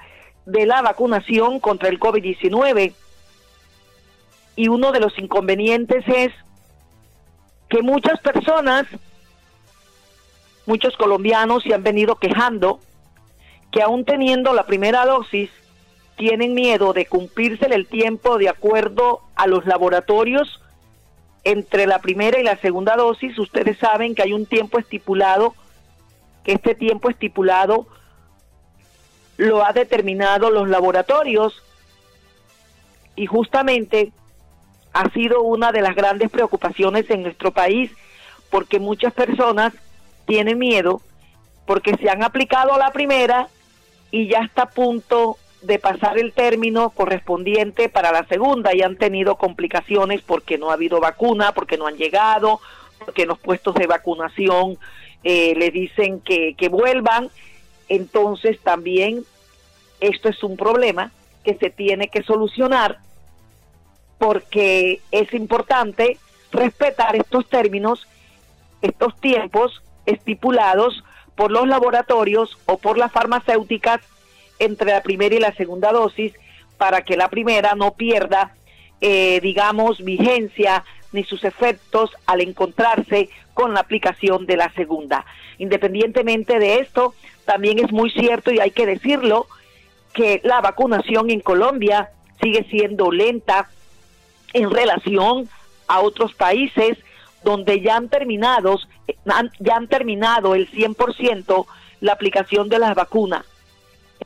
de 0.46 0.66
la 0.66 0.82
vacunación 0.82 1.60
contra 1.60 1.90
el 1.90 2.00
COVID-19. 2.00 2.94
Y 4.56 4.68
uno 4.70 4.94
de 4.94 5.00
los 5.02 5.18
inconvenientes 5.20 6.06
es 6.08 6.32
que 7.68 7.82
muchas 7.82 8.22
personas, 8.22 8.86
muchos 10.66 10.96
colombianos 10.98 11.64
se 11.64 11.74
han 11.74 11.84
venido 11.84 12.16
quejando 12.16 12.80
que 13.72 13.82
aún 13.82 14.06
teniendo 14.06 14.54
la 14.54 14.66
primera 14.66 15.06
dosis, 15.06 15.50
tienen 16.16 16.54
miedo 16.54 16.94
de 16.94 17.08
cumplirse 17.08 17.66
el 17.66 17.88
tiempo 17.88 18.38
de 18.38 18.48
acuerdo 18.48 19.22
a 19.36 19.48
los 19.48 19.66
laboratorios 19.66 20.62
entre 21.44 21.88
la 21.88 22.00
primera 22.00 22.40
y 22.40 22.44
la 22.44 22.56
segunda 22.58 22.96
dosis. 22.96 23.38
Ustedes 23.40 23.78
saben 23.80 24.14
que 24.14 24.22
hay 24.22 24.32
un 24.32 24.46
tiempo 24.46 24.78
estipulado, 24.78 25.56
que 26.44 26.54
este 26.54 26.76
tiempo 26.76 27.10
estipulado 27.10 27.88
lo 29.38 29.66
ha 29.66 29.74
determinado 29.74 30.52
los 30.52 30.70
laboratorios 30.70 31.64
y 33.16 33.26
justamente 33.26 34.12
ha 34.94 35.10
sido 35.10 35.42
una 35.42 35.72
de 35.72 35.82
las 35.82 35.96
grandes 35.96 36.30
preocupaciones 36.30 37.10
en 37.10 37.24
nuestro 37.24 37.52
país 37.52 37.92
porque 38.52 38.80
muchas 38.80 39.14
personas 39.14 39.74
tienen 40.26 40.60
miedo 40.60 41.02
porque 41.66 41.96
se 41.98 42.10
han 42.10 42.24
aplicado 42.24 42.74
a 42.74 42.78
la 42.78 42.92
primera 42.92 43.48
y 44.12 44.28
ya 44.28 44.40
está 44.40 44.64
a 44.64 44.70
punto 44.70 45.38
de 45.62 45.80
pasar 45.80 46.20
el 46.20 46.34
término 46.34 46.90
correspondiente 46.90 47.90
para 47.90 48.12
la 48.12 48.26
segunda 48.28 48.76
y 48.76 48.82
han 48.82 48.98
tenido 48.98 49.36
complicaciones 49.38 50.22
porque 50.22 50.58
no 50.58 50.70
ha 50.70 50.74
habido 50.74 51.00
vacuna, 51.00 51.54
porque 51.54 51.78
no 51.78 51.88
han 51.88 51.96
llegado, 51.96 52.60
porque 53.00 53.24
en 53.24 53.30
los 53.30 53.40
puestos 53.40 53.74
de 53.76 53.88
vacunación 53.88 54.78
eh, 55.24 55.54
le 55.58 55.72
dicen 55.72 56.20
que, 56.20 56.54
que 56.56 56.70
vuelvan. 56.70 57.30
Entonces 57.88 58.60
también 58.60 59.24
esto 60.00 60.30
es 60.30 60.44
un 60.44 60.58
problema 60.58 61.12
que 61.44 61.56
se 61.56 61.70
tiene 61.70 62.10
que 62.10 62.24
solucionar 62.24 63.00
porque 64.18 65.02
es 65.12 65.34
importante 65.34 66.18
respetar 66.52 67.16
estos 67.16 67.48
términos, 67.50 68.08
estos 68.82 69.20
tiempos 69.20 69.82
estipulados 70.06 71.04
por 71.36 71.52
los 71.52 71.68
laboratorios 71.68 72.58
o 72.66 72.78
por 72.78 72.98
las 72.98 73.12
farmacéuticas 73.12 74.02
entre 74.60 74.92
la 74.92 75.02
primera 75.02 75.36
y 75.36 75.40
la 75.40 75.54
segunda 75.56 75.92
dosis 75.92 76.34
para 76.78 77.04
que 77.04 77.18
la 77.18 77.30
primera 77.30 77.76
no 77.76 77.94
pierda, 77.94 78.56
eh, 79.02 79.40
digamos, 79.42 80.04
vigencia 80.04 80.84
ni 81.12 81.24
sus 81.24 81.44
efectos 81.44 82.12
al 82.26 82.42
encontrarse 82.42 83.30
con 83.54 83.74
la 83.74 83.82
aplicación 83.82 84.46
de 84.46 84.58
la 84.58 84.72
segunda. 84.74 85.26
Independientemente 85.60 86.60
de 86.60 86.80
esto, 86.80 87.14
también 87.46 87.80
es 87.80 87.92
muy 87.92 88.10
cierto 88.12 88.52
y 88.52 88.60
hay 88.60 88.72
que 88.72 88.86
decirlo 88.86 89.48
que 90.14 90.42
la 90.44 90.62
vacunación 90.62 91.30
en 91.30 91.40
Colombia 91.40 92.10
sigue 92.42 92.66
siendo 92.70 93.12
lenta 93.12 93.70
en 94.54 94.70
relación 94.70 95.50
a 95.88 96.02
otros 96.02 96.34
países 96.34 96.98
donde 97.44 97.82
ya 97.82 97.98
han 97.98 98.10
terminado, 98.10 98.80
ya 99.60 99.76
han 99.76 99.88
terminado 99.88 100.56
el 100.56 100.70
100% 100.70 101.66
la 102.02 102.14
aplicación 102.14 102.70
de 102.70 102.80
las 102.80 102.96
vacunas. 102.96 103.46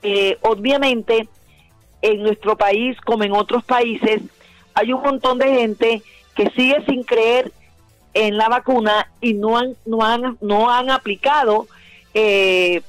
Eh, 0.02 0.38
obviamente, 0.42 1.28
en 2.02 2.24
nuestro 2.24 2.58
país, 2.58 3.00
como 3.02 3.24
en 3.24 3.32
otros 3.32 3.64
países, 3.64 4.22
hay 4.74 4.94
un 4.94 5.02
montón 5.02 5.40
de 5.40 5.48
gente 5.54 6.04
que 6.36 6.50
sigue 6.52 6.84
sin 6.88 7.04
creer 7.04 7.52
en 8.14 8.38
la 8.38 8.50
vacuna 8.50 9.12
y 9.22 9.34
no 9.34 9.58
han, 9.58 9.76
no 9.86 10.04
han, 10.04 10.38
no 10.42 10.72
han 10.72 10.90
aplicado 10.90 11.68
eh, 12.14 12.82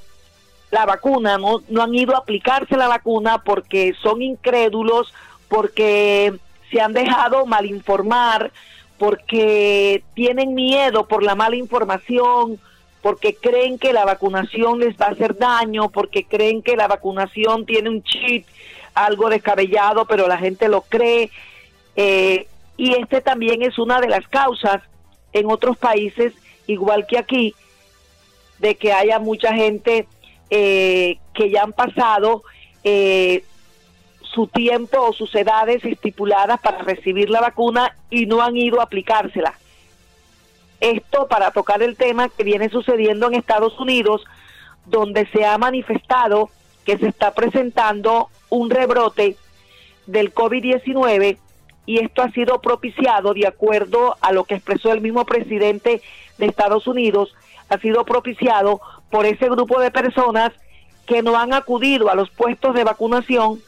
la 0.71 0.87
vacuna, 0.87 1.39
no, 1.39 1.63
no 1.69 1.83
han 1.83 1.95
ido 1.95 2.15
a 2.15 2.19
aplicarse 2.19 2.77
la 2.77 2.89
vacuna 2.89 3.39
porque 3.39 3.95
son 4.03 4.23
incrédulos, 4.23 5.13
porque 5.49 6.35
se 6.71 6.81
han 6.81 6.93
dejado 6.93 7.47
malinformar, 7.47 8.53
porque 8.99 10.03
tienen 10.15 10.55
miedo 10.55 11.07
por 11.07 11.23
la 11.23 11.35
mala 11.35 11.57
información, 11.57 12.59
porque 13.01 13.35
creen 13.35 13.79
que 13.79 13.93
la 13.93 14.05
vacunación 14.05 14.81
les 14.81 14.97
va 14.97 15.07
a 15.07 15.11
hacer 15.11 15.37
daño, 15.37 15.89
porque 15.89 16.25
creen 16.25 16.63
que 16.63 16.77
la 16.77 16.89
vacunación 16.89 17.65
tiene 17.65 17.89
un 17.89 18.03
chip, 18.03 18.45
algo 18.95 19.31
descabellado, 19.31 20.05
pero 20.07 20.27
la 20.27 20.37
gente 20.37 20.69
lo 20.69 20.83
cree. 20.83 21.31
Eh, 21.95 22.49
y 22.77 22.95
este 22.95 23.21
también 23.21 23.63
es 23.63 23.79
una 23.79 24.01
de 24.01 24.09
las 24.09 24.27
causas 24.29 24.83
en 25.33 25.51
otros 25.51 25.77
países, 25.77 26.33
igual 26.67 27.07
que 27.07 27.19
aquí, 27.19 27.55
de 28.59 28.75
que 28.75 28.93
haya 28.93 29.21
mucha 29.21 29.55
gente 29.55 30.07
eh, 30.51 31.19
que 31.35 31.51
ya 31.51 31.63
han 31.63 31.73
pasado 31.73 32.43
eh, 32.83 33.45
su 34.33 34.47
tiempo 34.47 35.01
o 35.01 35.13
sus 35.13 35.35
edades 35.35 35.85
estipuladas 35.85 36.61
para 36.61 36.83
recibir 36.83 37.31
la 37.31 37.41
vacuna 37.41 37.97
y 38.11 38.27
no 38.27 38.43
han 38.43 38.57
ido 38.57 38.81
a 38.81 38.85
aplicársela. 38.85 39.55
Esto 40.81 41.27
para 41.27 41.51
tocar 41.51 41.83
el 41.83 41.97
tema 41.97 42.29
que 42.29 42.45
viene 42.45 42.69
sucediendo 42.69 43.27
en 43.27 43.35
Estados 43.35 43.79
Unidos, 43.81 44.25
donde 44.87 45.27
se 45.27 45.45
ha 45.45 45.59
manifestado 45.59 46.51
que 46.85 46.99
se 46.99 47.09
está 47.09 47.35
presentando 47.35 48.29
un 48.49 48.71
rebrote 48.71 49.37
del 50.07 50.33
COVID-19 50.33 51.37
y 51.85 51.99
esto 51.99 52.23
ha 52.23 52.31
sido 52.31 52.61
propiciado 52.61 53.35
de 53.35 53.47
acuerdo 53.47 54.17
a 54.21 54.33
lo 54.33 54.45
que 54.45 54.55
expresó 54.55 54.93
el 54.93 55.01
mismo 55.01 55.25
presidente 55.25 56.03
de 56.37 56.47
Estados 56.47 56.87
Unidos, 56.87 57.35
ha 57.69 57.79
sido 57.79 58.05
propiciado 58.05 58.81
por 59.11 59.27
ese 59.27 59.49
grupo 59.49 59.81
de 59.81 59.91
personas 59.91 60.53
que 61.07 61.23
no 61.23 61.39
han 61.39 61.55
acudido 61.55 62.11
a 62.11 62.15
los 62.15 62.31
puestos 62.31 62.75
de 62.75 62.85
vacunación 62.85 63.61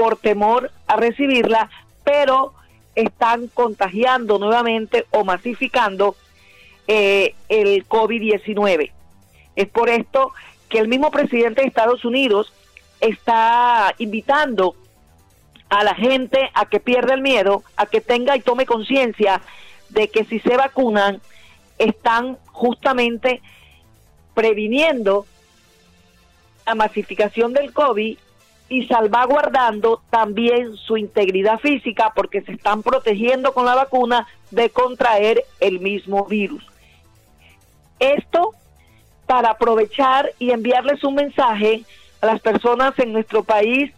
por 0.00 0.16
temor 0.16 0.70
a 0.86 0.96
recibirla, 0.96 1.68
pero 2.04 2.54
están 2.94 3.48
contagiando 3.48 4.38
nuevamente 4.38 5.04
o 5.10 5.24
masificando 5.24 6.16
eh, 6.88 7.34
el 7.50 7.86
COVID-19. 7.86 8.92
Es 9.56 9.68
por 9.68 9.90
esto 9.90 10.32
que 10.70 10.78
el 10.78 10.88
mismo 10.88 11.10
presidente 11.10 11.60
de 11.60 11.68
Estados 11.68 12.06
Unidos 12.06 12.50
está 13.02 13.94
invitando 13.98 14.74
a 15.68 15.84
la 15.84 15.94
gente 15.94 16.50
a 16.54 16.64
que 16.64 16.80
pierda 16.80 17.12
el 17.12 17.20
miedo, 17.20 17.62
a 17.76 17.84
que 17.84 18.00
tenga 18.00 18.34
y 18.38 18.40
tome 18.40 18.64
conciencia 18.64 19.42
de 19.90 20.08
que 20.08 20.24
si 20.24 20.40
se 20.40 20.56
vacunan, 20.56 21.20
están 21.76 22.38
justamente 22.46 23.42
previniendo 24.32 25.26
la 26.64 26.74
masificación 26.74 27.52
del 27.52 27.74
COVID 27.74 28.16
y 28.70 28.86
salvaguardando 28.86 30.00
también 30.10 30.76
su 30.76 30.96
integridad 30.96 31.58
física 31.58 32.12
porque 32.14 32.40
se 32.42 32.52
están 32.52 32.82
protegiendo 32.82 33.52
con 33.52 33.66
la 33.66 33.74
vacuna 33.74 34.28
de 34.52 34.70
contraer 34.70 35.44
el 35.58 35.80
mismo 35.80 36.24
virus. 36.24 36.64
Esto 37.98 38.54
para 39.26 39.50
aprovechar 39.50 40.32
y 40.38 40.52
enviarles 40.52 41.02
un 41.02 41.16
mensaje 41.16 41.82
a 42.20 42.26
las 42.26 42.40
personas 42.40 42.96
en 43.00 43.12
nuestro 43.12 43.42
país 43.42 43.92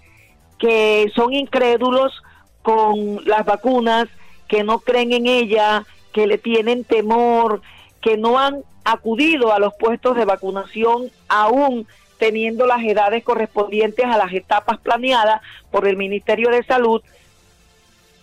que 0.58 1.12
son 1.14 1.34
incrédulos 1.34 2.22
con 2.62 3.22
las 3.26 3.44
vacunas, 3.44 4.08
que 4.48 4.64
no 4.64 4.78
creen 4.78 5.12
en 5.12 5.26
ella, 5.26 5.84
que 6.14 6.26
le 6.26 6.38
tienen 6.38 6.84
temor, 6.84 7.60
que 8.00 8.16
no 8.16 8.38
han 8.38 8.62
acudido 8.84 9.52
a 9.52 9.58
los 9.58 9.74
puestos 9.74 10.16
de 10.16 10.24
vacunación 10.24 11.10
aún 11.28 11.86
teniendo 12.22 12.66
las 12.66 12.84
edades 12.84 13.24
correspondientes 13.24 14.06
a 14.06 14.16
las 14.16 14.32
etapas 14.32 14.78
planeadas 14.78 15.42
por 15.72 15.88
el 15.88 15.96
Ministerio 15.96 16.50
de 16.50 16.62
Salud 16.62 17.02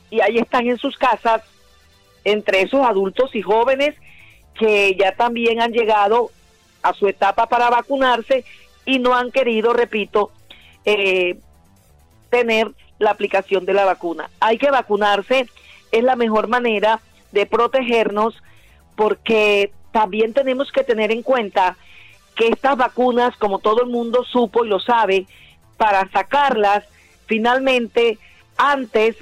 y 0.09 0.21
ahí 0.21 0.37
están 0.37 0.67
en 0.67 0.77
sus 0.77 0.95
casas 0.97 1.41
entre 2.23 2.61
esos 2.61 2.79
adultos 2.87 3.35
y 3.35 3.41
jóvenes 3.41 3.95
que 4.57 4.95
ya 4.95 5.11
también 5.17 5.59
han 5.59 5.73
llegado 5.73 6.31
a 6.81 6.93
su 6.93 7.09
etapa 7.09 7.47
para 7.47 7.69
vacunarse 7.69 8.45
y 8.85 8.99
no 8.99 9.15
han 9.15 9.31
querido, 9.31 9.73
repito, 9.73 10.31
eh, 10.85 11.37
tener 12.29 12.71
la 12.99 13.11
aplicación 13.11 13.65
de 13.65 13.73
la 13.73 13.83
vacuna. 13.83 14.29
Hay 14.39 14.57
que 14.57 14.71
vacunarse, 14.71 15.45
es 15.91 16.03
la 16.05 16.15
mejor 16.15 16.47
manera 16.47 17.01
de 17.33 17.45
protegernos 17.45 18.33
porque 18.95 19.73
también 19.91 20.33
tenemos 20.33 20.71
que 20.71 20.85
tener 20.85 21.11
en 21.11 21.21
cuenta 21.21 21.75
que 22.39 22.47
estas 22.47 22.77
vacunas, 22.77 23.35
como 23.35 23.59
todo 23.59 23.83
el 23.83 23.89
mundo 23.89 24.23
supo 24.23 24.63
y 24.63 24.69
lo 24.69 24.79
sabe, 24.79 25.27
para 25.75 26.09
sacarlas, 26.09 26.85
finalmente, 27.25 28.17
antes 28.55 29.17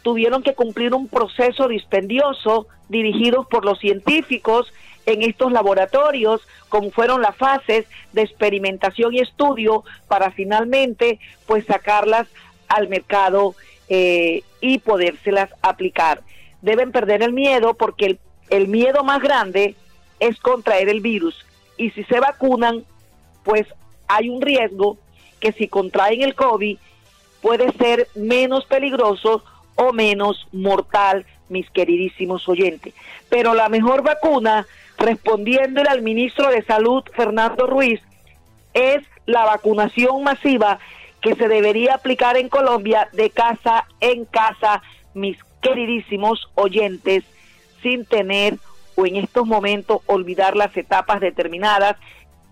tuvieron 0.00 0.42
que 0.42 0.54
cumplir 0.54 0.94
un 0.94 1.06
proceso 1.06 1.68
dispendioso 1.68 2.66
dirigidos 2.88 3.46
por 3.46 3.66
los 3.66 3.78
científicos 3.78 4.72
en 5.04 5.20
estos 5.20 5.52
laboratorios, 5.52 6.40
como 6.70 6.90
fueron 6.90 7.20
las 7.20 7.36
fases 7.36 7.84
de 8.14 8.22
experimentación 8.22 9.12
y 9.12 9.18
estudio 9.18 9.84
para 10.08 10.30
finalmente 10.30 11.18
pues 11.46 11.66
sacarlas 11.66 12.26
al 12.68 12.88
mercado 12.88 13.54
eh, 13.90 14.44
y 14.62 14.78
podérselas 14.78 15.50
aplicar. 15.60 16.22
Deben 16.62 16.90
perder 16.90 17.22
el 17.22 17.34
miedo 17.34 17.74
porque 17.74 18.06
el, 18.06 18.18
el 18.48 18.68
miedo 18.68 19.04
más 19.04 19.20
grande 19.20 19.74
es 20.20 20.40
contraer 20.40 20.88
el 20.88 21.02
virus 21.02 21.44
y 21.76 21.90
si 21.90 22.04
se 22.04 22.20
vacunan 22.20 22.84
pues 23.42 23.66
hay 24.08 24.28
un 24.28 24.40
riesgo 24.40 24.98
que 25.40 25.52
si 25.52 25.68
contraen 25.68 26.22
el 26.22 26.34
COVID 26.34 26.78
puede 27.40 27.72
ser 27.72 28.08
menos 28.14 28.64
peligroso 28.66 29.44
o 29.74 29.92
menos 29.92 30.46
mortal, 30.52 31.26
mis 31.48 31.68
queridísimos 31.70 32.48
oyentes. 32.48 32.94
Pero 33.28 33.54
la 33.54 33.68
mejor 33.68 34.02
vacuna, 34.02 34.66
respondiéndole 34.98 35.88
al 35.88 36.02
ministro 36.02 36.48
de 36.48 36.62
Salud, 36.62 37.02
Fernando 37.14 37.66
Ruiz, 37.66 38.00
es 38.74 39.02
la 39.26 39.44
vacunación 39.44 40.22
masiva 40.22 40.78
que 41.20 41.34
se 41.34 41.48
debería 41.48 41.94
aplicar 41.94 42.36
en 42.36 42.48
Colombia 42.48 43.08
de 43.12 43.30
casa 43.30 43.86
en 44.00 44.24
casa, 44.24 44.82
mis 45.14 45.38
queridísimos 45.60 46.48
oyentes, 46.54 47.24
sin 47.82 48.04
tener 48.04 48.58
o 48.96 49.06
en 49.06 49.16
estos 49.16 49.46
momentos 49.46 50.00
olvidar 50.06 50.56
las 50.56 50.76
etapas 50.76 51.20
determinadas 51.20 51.96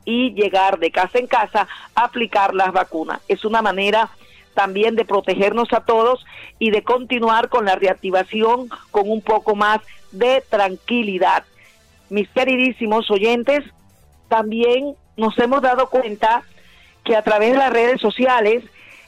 y 0.04 0.32
llegar 0.32 0.78
de 0.78 0.90
casa 0.90 1.18
en 1.18 1.26
casa 1.26 1.68
a 1.94 2.04
aplicar 2.04 2.54
las 2.54 2.72
vacunas. 2.72 3.20
Es 3.28 3.44
una 3.44 3.62
manera 3.62 4.10
también 4.54 4.96
de 4.96 5.04
protegernos 5.04 5.72
a 5.72 5.80
todos 5.80 6.24
y 6.58 6.70
de 6.70 6.82
continuar 6.82 7.48
con 7.48 7.64
la 7.64 7.76
reactivación 7.76 8.68
con 8.90 9.08
un 9.10 9.22
poco 9.22 9.54
más 9.54 9.80
de 10.12 10.42
tranquilidad. 10.48 11.44
Mis 12.08 12.28
queridísimos 12.30 13.10
oyentes, 13.10 13.64
también 14.28 14.94
nos 15.16 15.38
hemos 15.38 15.62
dado 15.62 15.88
cuenta 15.88 16.42
que 17.04 17.16
a 17.16 17.22
través 17.22 17.52
de 17.52 17.58
las 17.58 17.72
redes 17.72 18.00
sociales, 18.00 18.64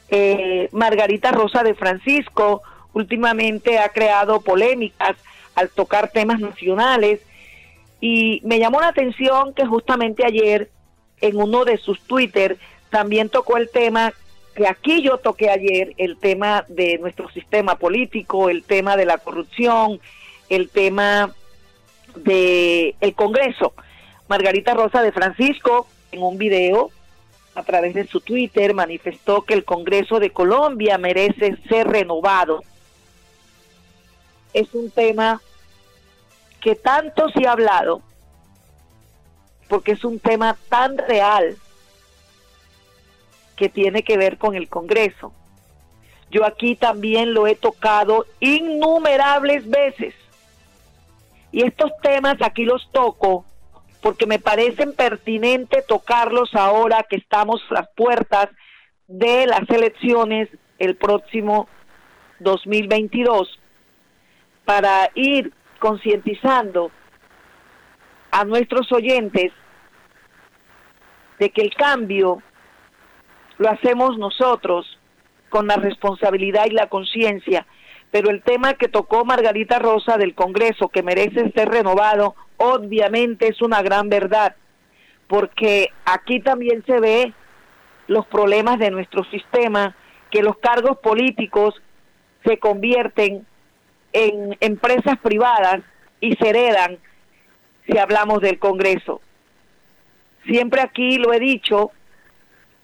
eh, 0.08 0.68
Margarita 0.72 1.32
Rosa 1.32 1.62
de 1.62 1.74
Francisco 1.74 2.62
últimamente 2.92 3.78
ha 3.78 3.88
creado 3.88 4.40
polémicas 4.40 5.16
al 5.54 5.68
tocar 5.70 6.10
temas 6.10 6.40
nacionales 6.40 7.20
y 8.00 8.40
me 8.44 8.58
llamó 8.58 8.80
la 8.80 8.88
atención 8.88 9.54
que 9.54 9.66
justamente 9.66 10.24
ayer 10.26 10.70
en 11.20 11.36
uno 11.36 11.64
de 11.64 11.78
sus 11.78 12.00
Twitter 12.02 12.58
también 12.90 13.28
tocó 13.28 13.56
el 13.56 13.70
tema 13.70 14.12
que 14.54 14.66
aquí 14.66 15.02
yo 15.02 15.18
toqué 15.18 15.48
ayer, 15.50 15.94
el 15.96 16.18
tema 16.18 16.66
de 16.68 16.98
nuestro 16.98 17.30
sistema 17.30 17.76
político, 17.76 18.50
el 18.50 18.64
tema 18.64 18.96
de 18.96 19.06
la 19.06 19.18
corrupción, 19.18 20.00
el 20.48 20.68
tema 20.68 21.32
de 22.16 22.94
el 23.00 23.14
Congreso. 23.14 23.72
Margarita 24.28 24.74
Rosa 24.74 25.02
de 25.02 25.12
Francisco 25.12 25.86
en 26.10 26.22
un 26.22 26.38
video 26.38 26.90
a 27.54 27.62
través 27.62 27.94
de 27.94 28.06
su 28.06 28.20
Twitter 28.20 28.74
manifestó 28.74 29.42
que 29.42 29.54
el 29.54 29.64
Congreso 29.64 30.20
de 30.20 30.30
Colombia 30.30 30.98
merece 30.98 31.56
ser 31.68 31.88
renovado. 31.88 32.62
Es 34.52 34.72
un 34.74 34.90
tema 34.90 35.40
que 36.60 36.74
tanto 36.74 37.28
se 37.30 37.46
ha 37.46 37.52
hablado 37.52 38.02
porque 39.68 39.92
es 39.92 40.04
un 40.04 40.18
tema 40.18 40.56
tan 40.68 40.98
real 40.98 41.56
que 43.56 43.68
tiene 43.68 44.02
que 44.02 44.16
ver 44.16 44.38
con 44.38 44.54
el 44.54 44.68
Congreso. 44.68 45.32
Yo 46.30 46.44
aquí 46.44 46.76
también 46.76 47.34
lo 47.34 47.46
he 47.46 47.54
tocado 47.54 48.26
innumerables 48.40 49.68
veces. 49.68 50.14
Y 51.52 51.64
estos 51.64 51.90
temas 52.02 52.36
aquí 52.42 52.64
los 52.64 52.90
toco 52.92 53.44
porque 54.02 54.26
me 54.26 54.38
parecen 54.38 54.92
pertinente 54.94 55.82
tocarlos 55.86 56.54
ahora 56.54 57.06
que 57.08 57.16
estamos 57.16 57.62
a 57.70 57.74
las 57.74 57.88
puertas 57.94 58.48
de 59.06 59.46
las 59.46 59.68
elecciones 59.70 60.48
el 60.78 60.96
próximo 60.96 61.68
2022 62.40 63.61
para 64.64 65.10
ir 65.14 65.52
concientizando 65.78 66.90
a 68.30 68.44
nuestros 68.44 68.90
oyentes 68.92 69.52
de 71.38 71.50
que 71.50 71.62
el 71.62 71.74
cambio 71.74 72.42
lo 73.58 73.70
hacemos 73.70 74.16
nosotros 74.18 74.98
con 75.48 75.66
la 75.66 75.76
responsabilidad 75.76 76.66
y 76.66 76.70
la 76.70 76.88
conciencia, 76.88 77.66
pero 78.10 78.30
el 78.30 78.42
tema 78.42 78.74
que 78.74 78.88
tocó 78.88 79.24
Margarita 79.24 79.78
Rosa 79.78 80.16
del 80.16 80.34
Congreso, 80.34 80.88
que 80.88 81.02
merece 81.02 81.50
ser 81.52 81.68
renovado, 81.68 82.34
obviamente 82.56 83.48
es 83.48 83.60
una 83.60 83.82
gran 83.82 84.08
verdad, 84.08 84.56
porque 85.26 85.88
aquí 86.04 86.40
también 86.40 86.84
se 86.86 87.00
ve 87.00 87.32
los 88.06 88.26
problemas 88.26 88.78
de 88.78 88.90
nuestro 88.90 89.24
sistema, 89.24 89.96
que 90.30 90.42
los 90.42 90.56
cargos 90.58 90.98
políticos 90.98 91.74
se 92.44 92.58
convierten 92.58 93.46
en 94.12 94.56
empresas 94.60 95.18
privadas 95.18 95.80
y 96.20 96.34
se 96.36 96.50
heredan 96.50 96.98
si 97.86 97.98
hablamos 97.98 98.40
del 98.40 98.58
Congreso. 98.58 99.20
Siempre 100.44 100.80
aquí 100.80 101.18
lo 101.18 101.32
he 101.32 101.40
dicho 101.40 101.90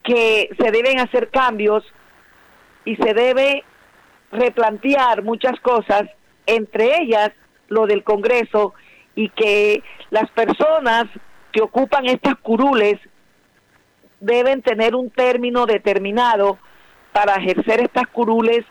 que 0.02 0.48
se 0.58 0.70
deben 0.70 1.00
hacer 1.00 1.28
cambios 1.30 1.84
y 2.84 2.96
se 2.96 3.14
debe 3.14 3.64
replantear 4.32 5.22
muchas 5.22 5.58
cosas, 5.60 6.04
entre 6.46 7.02
ellas 7.02 7.30
lo 7.68 7.86
del 7.86 8.02
Congreso 8.04 8.74
y 9.14 9.28
que 9.30 9.82
las 10.10 10.30
personas 10.30 11.04
que 11.52 11.60
ocupan 11.60 12.06
estas 12.06 12.36
curules 12.36 12.98
deben 14.20 14.62
tener 14.62 14.94
un 14.94 15.10
término 15.10 15.66
determinado 15.66 16.58
para 17.12 17.34
ejercer 17.36 17.80
estas 17.80 18.06
curules, 18.08 18.64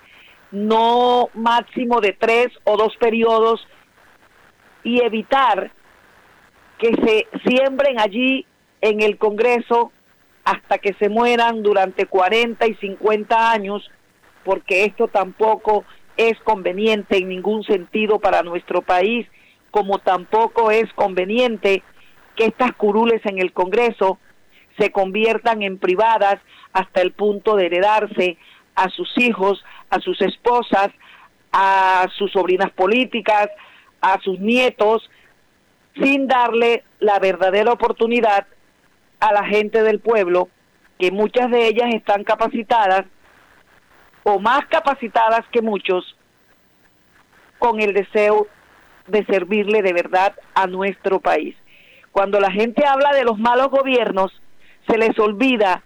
no 0.52 1.30
máximo 1.34 2.02
de 2.02 2.14
tres 2.14 2.48
o 2.64 2.78
dos 2.78 2.96
periodos, 2.98 3.68
y 4.84 5.02
evitar 5.02 5.72
que 6.78 6.94
se 6.94 7.28
siembren 7.46 8.00
allí 8.00 8.46
en 8.82 9.02
el 9.02 9.18
Congreso 9.18 9.92
hasta 10.46 10.78
que 10.78 10.94
se 10.94 11.10
mueran 11.10 11.62
durante 11.62 12.06
40 12.06 12.66
y 12.68 12.76
50 12.76 13.52
años, 13.52 13.92
porque 14.46 14.86
esto 14.86 15.10
tampoco 15.10 15.84
es 16.16 16.40
conveniente 16.46 17.18
en 17.18 17.28
ningún 17.28 17.64
sentido 17.64 18.20
para 18.20 18.44
nuestro 18.44 18.82
país, 18.82 19.28
como 19.72 20.00
tampoco 20.00 20.72
es 20.72 20.92
conveniente 20.94 21.84
que 22.36 22.46
estas 22.46 22.74
curules 22.74 23.26
en 23.26 23.40
el 23.40 23.52
Congreso 23.52 24.20
se 24.80 24.92
conviertan 24.92 25.64
en 25.64 25.78
privadas 25.78 26.40
hasta 26.72 27.02
el 27.02 27.12
punto 27.12 27.56
de 27.56 27.66
heredarse 27.66 28.38
a 28.78 28.90
sus 28.90 29.10
hijos, 29.18 29.64
a 29.90 30.00
sus 30.00 30.22
esposas, 30.22 30.90
a 31.52 32.08
sus 32.16 32.32
sobrinas 32.32 32.72
políticas, 32.72 33.50
a 34.00 34.20
sus 34.22 34.40
nietos, 34.40 35.10
sin 35.96 36.28
darle 36.28 36.84
la 37.00 37.18
verdadera 37.18 37.74
oportunidad 37.74 38.46
a 39.20 39.34
la 39.34 39.44
gente 39.46 39.82
del 39.82 40.00
pueblo, 40.00 40.50
que 41.00 41.12
muchas 41.12 41.50
de 41.50 41.68
ellas 41.68 41.94
están 41.94 42.24
capacitadas 42.24 43.06
o 44.24 44.40
más 44.40 44.68
capacitadas 44.68 45.42
que 45.52 45.64
muchos 45.64 46.16
con 47.58 47.82
el 47.82 47.94
deseo 47.94 48.48
de 49.08 49.26
servirle 49.26 49.82
de 49.82 49.94
verdad 49.94 50.36
a 50.54 50.68
nuestro 50.68 51.20
país. 51.20 51.56
Cuando 52.12 52.40
la 52.40 52.52
gente 52.52 52.86
habla 52.86 53.12
de 53.14 53.24
los 53.24 53.40
malos 53.40 53.70
gobiernos, 53.70 54.32
se 54.88 55.00
les 55.00 55.18
olvida 55.18 55.82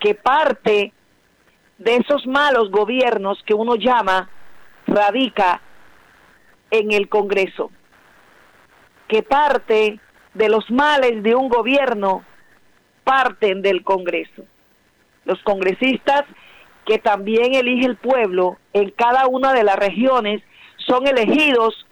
que 0.00 0.14
parte 0.14 0.94
de 1.78 1.96
esos 1.96 2.26
malos 2.26 2.70
gobiernos 2.70 3.42
que 3.44 3.54
uno 3.54 3.76
llama 3.76 4.28
radica 4.86 5.60
en 6.70 6.92
el 6.92 7.08
Congreso, 7.08 7.70
que 9.06 9.22
parte 9.22 10.00
de 10.34 10.48
los 10.48 10.70
males 10.70 11.22
de 11.22 11.34
un 11.34 11.48
gobierno 11.48 12.24
parten 13.04 13.62
del 13.62 13.82
Congreso. 13.84 14.44
Los 15.24 15.42
congresistas 15.42 16.24
que 16.84 16.98
también 16.98 17.54
elige 17.54 17.86
el 17.86 17.96
pueblo 17.96 18.58
en 18.72 18.90
cada 18.90 19.26
una 19.26 19.52
de 19.52 19.62
las 19.62 19.76
regiones 19.76 20.42
son 20.76 21.06
elegidos 21.06 21.86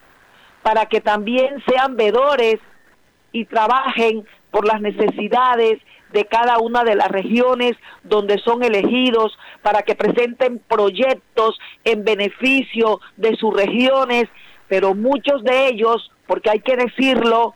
para 0.63 0.87
que 0.87 1.01
también 1.01 1.63
sean 1.67 1.97
vedores 1.97 2.57
y 3.33 3.45
trabajen 3.45 4.27
por 4.51 4.67
las 4.67 4.81
necesidades 4.81 5.79
de 6.13 6.25
cada 6.25 6.59
una 6.59 6.85
de 6.85 6.95
las 6.95 7.09
regiones 7.09 7.77
donde 8.03 8.39
son 8.39 8.63
elegidos 8.63 9.37
para 9.63 9.83
que 9.83 9.95
presenten 9.95 10.59
proyectos 10.59 11.59
en 11.85 12.05
beneficio 12.05 13.01
de 13.17 13.37
sus 13.37 13.55
regiones, 13.55 14.25
pero 14.69 14.95
muchos 14.95 15.43
de 15.45 15.69
ellos, 15.69 16.11
porque 16.27 16.51
hay 16.51 16.61
que 16.61 16.77
decirlo, 16.77 17.55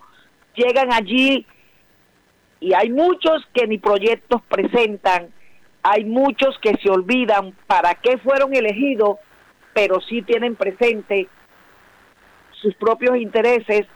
llegan 0.55 0.93
allí 0.93 1.47
y 2.61 2.75
hay 2.75 2.91
muchos 2.91 3.43
que 3.55 3.67
ni 3.67 3.79
proyectos 3.79 4.43
presentan, 4.49 5.31
hay 5.83 6.05
muchos 6.05 6.59
que 6.59 6.77
se 6.83 6.91
olvidan 6.91 7.55
para 7.67 7.95
qué 7.95 8.19
fueron 8.19 8.55
elegidos, 8.55 9.17
pero 9.73 10.01
sí 10.01 10.23
tienen 10.23 10.57
presente 10.57 11.29
sus 12.53 12.75
propios 12.75 13.17
intereses, 13.17 13.87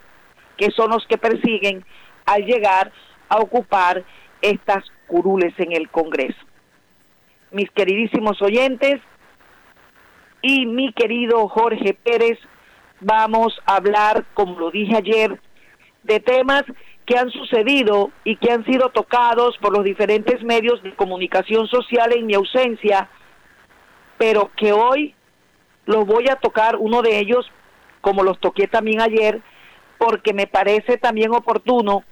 que 0.57 0.71
son 0.71 0.91
los 0.91 1.07
que 1.07 1.19
persiguen 1.19 1.85
al 2.25 2.45
llegar 2.45 2.91
a 3.29 3.39
ocupar 3.39 4.05
estas 4.45 4.85
curules 5.07 5.55
en 5.59 5.73
el 5.73 5.89
Congreso. 5.91 6.41
Mis 7.51 7.71
queridísimos 7.71 8.41
oyentes 8.43 9.01
y 10.43 10.67
mi 10.67 10.93
querido 10.93 11.49
Jorge 11.49 11.95
Pérez, 11.95 12.39
vamos 13.01 13.59
a 13.65 13.77
hablar, 13.77 14.25
como 14.35 14.59
lo 14.59 14.71
dije 14.71 14.97
ayer, 14.97 15.41
de 16.03 16.21
temas 16.21 16.65
que 17.07 17.17
han 17.17 17.31
sucedido 17.31 18.11
y 18.25 18.37
que 18.37 18.53
han 18.53 18.65
sido 18.65 18.91
tocados 18.91 19.57
por 19.59 19.73
los 19.77 19.85
diferentes 19.85 20.43
medios 20.43 20.83
de 20.83 20.95
comunicación 20.95 21.67
social 21.69 22.13
en 22.15 22.27
mi 22.27 22.35
ausencia, 22.35 23.09
pero 24.19 24.51
que 24.57 24.73
hoy 24.73 25.15
los 25.87 26.07
voy 26.07 26.29
a 26.29 26.37
tocar, 26.37 26.77
uno 26.77 27.03
de 27.03 27.19
ellos, 27.19 27.51
como 28.01 28.23
los 28.23 28.39
toqué 28.41 28.67
también 28.67 29.01
ayer, 29.01 29.43
porque 29.99 30.33
me 30.33 30.47
parece 30.47 30.99
también 30.99 31.35
oportuno, 31.35 32.05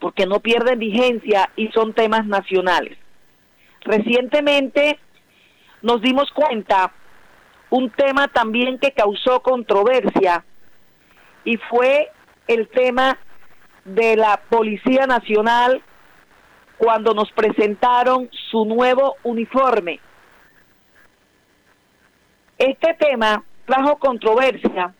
porque 0.00 0.26
no 0.26 0.40
pierden 0.40 0.78
vigencia 0.78 1.50
y 1.56 1.68
son 1.68 1.92
temas 1.92 2.26
nacionales. 2.26 2.98
Recientemente 3.82 4.98
nos 5.82 6.00
dimos 6.02 6.30
cuenta 6.32 6.92
un 7.70 7.90
tema 7.90 8.28
también 8.28 8.78
que 8.78 8.92
causó 8.92 9.40
controversia 9.40 10.44
y 11.44 11.56
fue 11.56 12.10
el 12.46 12.68
tema 12.68 13.18
de 13.84 14.16
la 14.16 14.40
Policía 14.48 15.06
Nacional 15.06 15.82
cuando 16.78 17.14
nos 17.14 17.30
presentaron 17.32 18.30
su 18.50 18.64
nuevo 18.64 19.16
uniforme. 19.22 20.00
Este 22.56 22.94
tema 22.94 23.42
trajo 23.66 23.98
controversia 23.98 24.94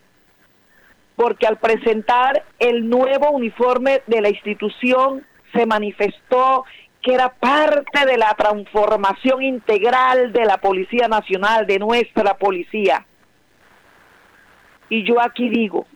porque 1.18 1.48
al 1.48 1.59
presentar 1.59 2.44
el 2.61 2.88
nuevo 2.88 3.31
uniforme 3.33 4.02
de 4.07 4.20
la 4.20 4.28
institución 4.28 5.26
se 5.52 5.66
manifestó 5.66 6.64
que 7.02 7.12
era 7.12 7.31
parte 7.31 8.07
de 8.07 8.16
la 8.16 8.33
transformación 8.38 9.42
integral 9.42 10.33
de 10.33 10.44
la 10.44 10.59
Policía 10.59 11.09
Nacional, 11.09 11.66
de 11.66 11.81
nuestra 11.81 12.35
policía. 12.35 13.04
Y 14.88 15.02
yo 15.02 15.20
aquí 15.20 15.48
digo, 15.48 15.88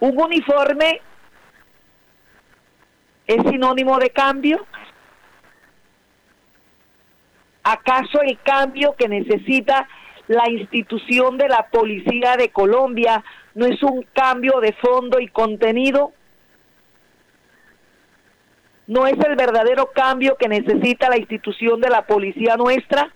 un 0.00 0.18
uniforme 0.18 1.02
es 3.26 3.50
sinónimo 3.50 3.98
de 3.98 4.08
cambio. 4.08 4.66
¿Acaso 7.64 8.22
el 8.22 8.40
cambio 8.40 8.94
que 8.96 9.08
necesita 9.08 9.86
la 10.28 10.48
institución 10.50 11.36
de 11.36 11.48
la 11.48 11.66
Policía 11.68 12.36
de 12.36 12.48
Colombia 12.50 13.22
no 13.54 13.66
es 13.66 13.82
un 13.82 14.06
cambio 14.12 14.60
de 14.60 14.72
fondo 14.74 15.20
y 15.20 15.28
contenido? 15.28 16.12
¿No 18.86 19.06
es 19.06 19.18
el 19.18 19.36
verdadero 19.36 19.90
cambio 19.92 20.36
que 20.36 20.48
necesita 20.48 21.08
la 21.08 21.16
institución 21.16 21.80
de 21.80 21.88
la 21.88 22.06
policía 22.06 22.56
nuestra? 22.56 23.12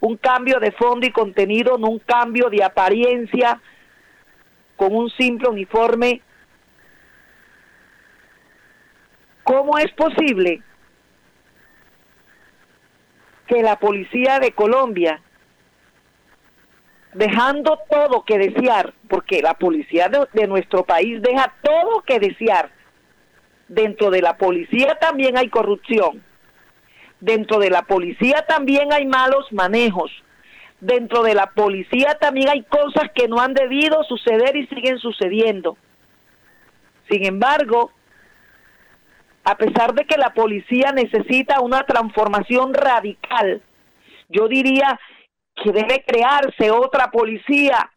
Un 0.00 0.16
cambio 0.16 0.60
de 0.60 0.72
fondo 0.72 1.06
y 1.06 1.12
contenido, 1.12 1.78
no 1.78 1.88
un 1.88 1.98
cambio 1.98 2.50
de 2.50 2.62
apariencia 2.62 3.60
con 4.76 4.94
un 4.94 5.10
simple 5.10 5.48
uniforme. 5.48 6.20
¿Cómo 9.44 9.78
es 9.78 9.90
posible 9.92 10.62
que 13.46 13.62
la 13.62 13.76
policía 13.78 14.38
de 14.38 14.52
Colombia, 14.52 15.20
dejando 17.14 17.78
todo 17.90 18.24
que 18.24 18.38
desear, 18.38 18.94
porque 19.08 19.42
la 19.42 19.54
policía 19.54 20.08
de, 20.08 20.46
nuestro 20.46 20.84
país 20.84 21.20
deja 21.22 21.52
todo 21.62 22.02
que 22.02 22.20
desear, 22.20 22.70
dentro 23.68 24.10
de 24.10 24.22
la 24.22 24.36
policía 24.36 24.96
también 25.00 25.36
hay 25.36 25.48
corrupción, 25.48 26.22
dentro 27.20 27.58
de 27.58 27.70
la 27.70 27.82
policía 27.82 28.44
también 28.46 28.92
hay 28.92 29.06
malos 29.06 29.46
manejos, 29.52 30.10
dentro 30.80 31.22
de 31.22 31.34
la 31.34 31.46
policía 31.50 32.16
también 32.20 32.48
hay 32.48 32.62
cosas 32.62 33.10
que 33.14 33.28
no 33.28 33.40
han 33.40 33.54
debido 33.54 34.02
suceder 34.04 34.56
y 34.56 34.66
siguen 34.68 34.98
sucediendo. 34.98 35.76
Sin 37.08 37.26
embargo, 37.26 37.90
a 39.44 39.56
pesar 39.56 39.94
de 39.94 40.04
que 40.04 40.16
la 40.16 40.32
policía 40.32 40.92
necesita 40.92 41.60
una 41.60 41.84
transformación 41.84 42.72
radical, 42.72 43.62
yo 44.28 44.46
diría 44.46 44.98
que 45.62 45.72
debe 45.72 46.02
crearse 46.06 46.70
otra 46.70 47.10
policía 47.10 47.90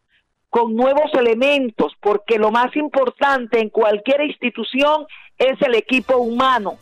con 0.50 0.76
nuevos 0.76 1.12
elementos, 1.14 1.92
porque 2.00 2.38
lo 2.38 2.50
más 2.50 2.76
importante 2.76 3.60
en 3.60 3.70
cualquier 3.70 4.20
institución 4.20 5.06
es 5.38 5.60
el 5.62 5.74
equipo 5.74 6.16
humano. 6.18 6.78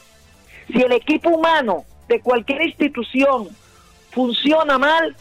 Si 0.66 0.82
el 0.82 0.92
equipo 0.92 1.30
humano 1.30 1.84
de 2.08 2.20
cualquier 2.20 2.62
institución 2.62 3.48
funciona 4.10 4.76
mal, 4.76 5.16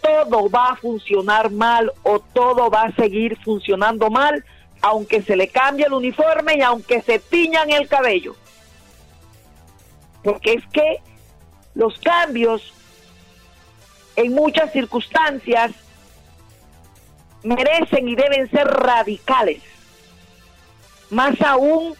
todo 0.00 0.48
va 0.48 0.68
a 0.68 0.76
funcionar 0.76 1.50
mal 1.50 1.92
o 2.02 2.18
todo 2.18 2.70
va 2.70 2.84
a 2.84 2.94
seguir 2.94 3.36
funcionando 3.42 4.10
mal, 4.10 4.44
aunque 4.80 5.22
se 5.22 5.36
le 5.36 5.48
cambie 5.48 5.86
el 5.86 5.92
uniforme 5.92 6.56
y 6.56 6.62
aunque 6.62 7.02
se 7.02 7.18
tiñan 7.18 7.70
el 7.70 7.88
cabello. 7.88 8.34
Porque 10.24 10.54
es 10.54 10.66
que 10.72 10.98
los 11.74 11.98
cambios 12.00 12.72
en 14.16 14.34
muchas 14.34 14.72
circunstancias 14.72 15.72
merecen 17.42 18.08
y 18.08 18.14
deben 18.14 18.50
ser 18.50 18.66
radicales. 18.66 19.62
Más 21.10 21.40
aún 21.42 21.94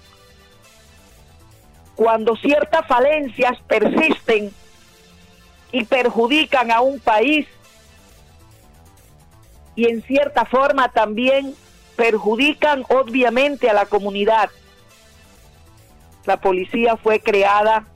cuando 1.94 2.37
ciertas 2.37 2.87
falencias 2.87 3.59
persisten 3.66 4.53
y 5.70 5.85
perjudican 5.85 6.70
a 6.70 6.81
un 6.81 6.98
país 7.01 7.46
y 9.75 9.88
en 9.88 10.03
cierta 10.03 10.44
forma 10.44 10.90
también 10.90 11.55
perjudican 11.96 12.85
obviamente 12.88 13.70
a 13.70 13.75
la 13.75 13.87
comunidad. 13.87 14.51
La 16.25 16.40
policía 16.40 16.96
fue 16.96 17.20
creada 17.20 17.87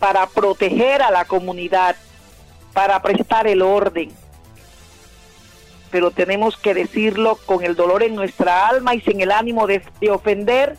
para 0.00 0.26
proteger 0.26 1.02
a 1.02 1.12
la 1.12 1.26
comunidad, 1.26 1.94
para 2.72 3.00
prestar 3.00 3.46
el 3.46 3.62
orden. 3.62 4.10
Pero 5.92 6.10
tenemos 6.10 6.56
que 6.56 6.74
decirlo 6.74 7.36
con 7.46 7.62
el 7.62 7.76
dolor 7.76 8.02
en 8.02 8.16
nuestra 8.16 8.66
alma 8.66 8.94
y 8.94 9.00
sin 9.02 9.20
el 9.20 9.30
ánimo 9.30 9.66
de, 9.66 9.82
de 10.00 10.10
ofender 10.10 10.76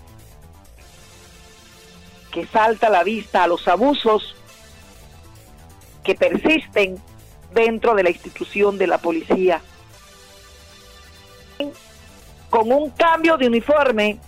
que 2.32 2.48
salta 2.48 2.90
la 2.90 3.04
vista 3.04 3.44
a 3.44 3.48
los 3.48 3.68
abusos 3.68 4.36
que 6.04 6.16
persisten 6.16 7.00
dentro 7.54 7.94
de 7.94 8.04
la 8.04 8.10
institución 8.10 8.78
de 8.78 8.88
la 8.88 8.98
policía. 8.98 9.62
Con 12.50 12.72
un 12.72 12.90
cambio 12.92 13.38
de 13.38 13.48
uniforme, 13.48 14.20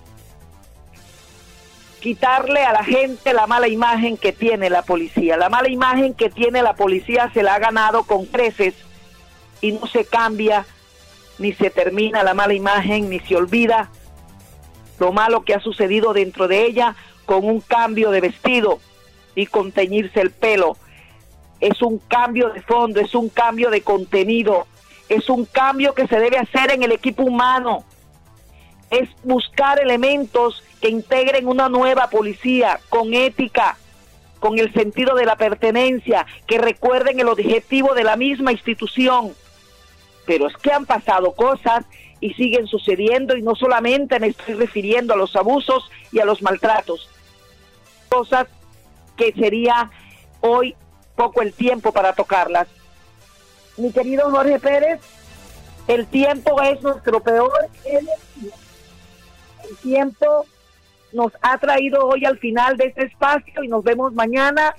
quitarle 2.04 2.66
a 2.66 2.74
la 2.74 2.84
gente 2.84 3.32
la 3.32 3.48
mala 3.48 3.70
imagen 3.70 4.18
que 4.18 4.34
tiene 4.34 4.70
la 4.70 4.82
policía. 4.82 5.38
La 5.38 5.48
mala 5.48 5.70
imagen 5.70 6.14
que 6.14 6.30
tiene 6.30 6.62
la 6.62 6.74
policía 6.74 7.32
se 7.34 7.44
la 7.44 7.56
ha 7.56 7.60
ganado 7.60 8.04
con 8.04 8.26
creces 8.26 8.74
y 9.62 9.72
no 9.72 9.88
se 9.88 10.04
cambia, 10.04 10.66
ni 11.40 11.54
se 11.54 11.70
termina 11.70 12.22
la 12.22 12.34
mala 12.34 12.54
imagen, 12.54 13.10
ni 13.10 13.22
se 13.22 13.38
olvida 13.38 13.90
lo 15.00 15.14
malo 15.14 15.46
que 15.46 15.54
ha 15.54 15.62
sucedido 15.62 16.12
dentro 16.12 16.50
de 16.50 16.66
ella 16.66 16.98
con 17.26 17.46
un 17.46 17.62
cambio 17.62 18.12
de 18.12 18.20
vestido 18.20 18.80
y 19.34 19.46
con 19.46 19.72
teñirse 19.72 20.20
el 20.20 20.32
pelo. 20.32 20.76
Es 21.62 21.82
un 21.82 22.00
cambio 22.00 22.50
de 22.50 22.62
fondo, 22.64 23.00
es 23.00 23.16
un 23.16 23.30
cambio 23.30 23.70
de 23.70 23.82
contenido, 23.82 24.68
es 25.08 25.30
un 25.30 25.46
cambio 25.46 25.94
que 25.94 26.06
se 26.08 26.20
debe 26.20 26.38
hacer 26.38 26.74
en 26.74 26.84
el 26.84 26.92
equipo 26.92 27.24
humano. 27.24 27.86
Es 28.90 29.08
buscar 29.24 29.80
elementos 29.80 30.62
que 30.84 30.90
integren 30.90 31.48
una 31.48 31.70
nueva 31.70 32.10
policía 32.10 32.78
con 32.90 33.14
ética, 33.14 33.78
con 34.42 34.60
el 34.60 34.74
sentido 34.74 35.16
de 35.16 35.26
la 35.26 35.38
pertenencia, 35.38 36.26
que 36.46 36.58
recuerden 36.58 37.22
el 37.22 37.30
objetivo 37.30 37.94
de 37.94 38.04
la 38.04 38.18
misma 38.18 38.52
institución. 38.52 39.34
Pero 40.26 40.46
es 40.46 40.58
que 40.58 40.74
han 40.74 40.86
pasado 40.86 41.32
cosas 41.32 41.86
y 42.20 42.34
siguen 42.34 42.68
sucediendo 42.68 43.38
y 43.38 43.42
no 43.42 43.56
solamente 43.56 44.20
me 44.20 44.28
estoy 44.28 44.56
refiriendo 44.56 45.14
a 45.14 45.18
los 45.18 45.38
abusos 45.38 45.90
y 46.12 46.20
a 46.20 46.26
los 46.26 46.42
maltratos, 46.42 47.08
cosas 48.10 48.48
que 49.16 49.32
sería 49.32 49.90
hoy 50.42 50.76
poco 51.16 51.44
el 51.44 51.54
tiempo 51.54 51.94
para 51.94 52.12
tocarlas. 52.12 52.68
Mi 53.78 53.94
querido 53.94 54.30
Jorge 54.30 54.60
Pérez, 54.60 55.00
el 55.88 56.08
tiempo 56.08 56.62
es 56.62 56.82
nuestro 56.82 57.22
peor. 57.22 57.70
El 57.86 59.78
tiempo 59.82 60.46
nos 61.14 61.32
ha 61.42 61.58
traído 61.58 62.06
hoy 62.08 62.26
al 62.26 62.38
final 62.38 62.78
de 62.78 62.86
este 62.88 63.06
espacio 63.06 63.64
y 63.64 63.68
nos 63.68 63.84
vemos 63.84 64.14
mañana 64.14 64.76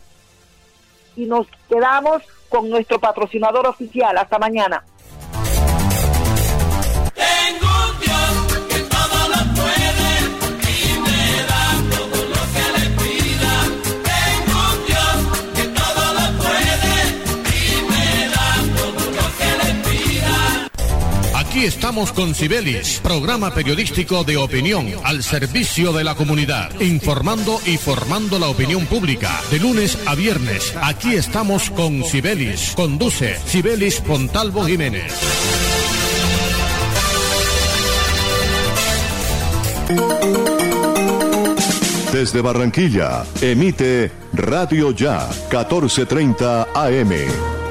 y 1.16 1.27
nos 1.27 1.47
quedamos 1.68 2.23
con 2.49 2.68
nuestro 2.68 2.99
patrocinador 2.99 3.66
oficial. 3.66 4.16
Hasta 4.18 4.38
mañana. 4.38 4.85
Estamos 21.64 22.12
con 22.12 22.35
Cibelis, 22.35 23.00
programa 23.03 23.53
periodístico 23.55 24.22
de 24.22 24.37
opinión 24.37 24.87
al 25.03 25.22
servicio 25.22 25.92
de 25.92 26.05
la 26.05 26.14
comunidad, 26.14 26.79
informando 26.81 27.59
y 27.64 27.79
formando 27.79 28.38
la 28.38 28.48
opinión 28.48 28.85
pública. 28.87 29.40
De 29.50 29.59
lunes 29.59 29.98
a 30.07 30.14
viernes, 30.14 30.74
aquí 30.83 31.14
estamos 31.14 31.70
con 31.70 32.05
Cibelis. 32.05 32.74
Conduce 32.77 33.38
Cibelis 33.46 34.00
Pontalvo 34.00 34.66
Jiménez. 34.66 35.12
Desde 42.12 42.42
Barranquilla, 42.42 43.24
emite 43.40 44.12
Radio 44.35 44.90
Ya 44.90 45.29
1430 45.50 46.68
AM, 46.74 47.11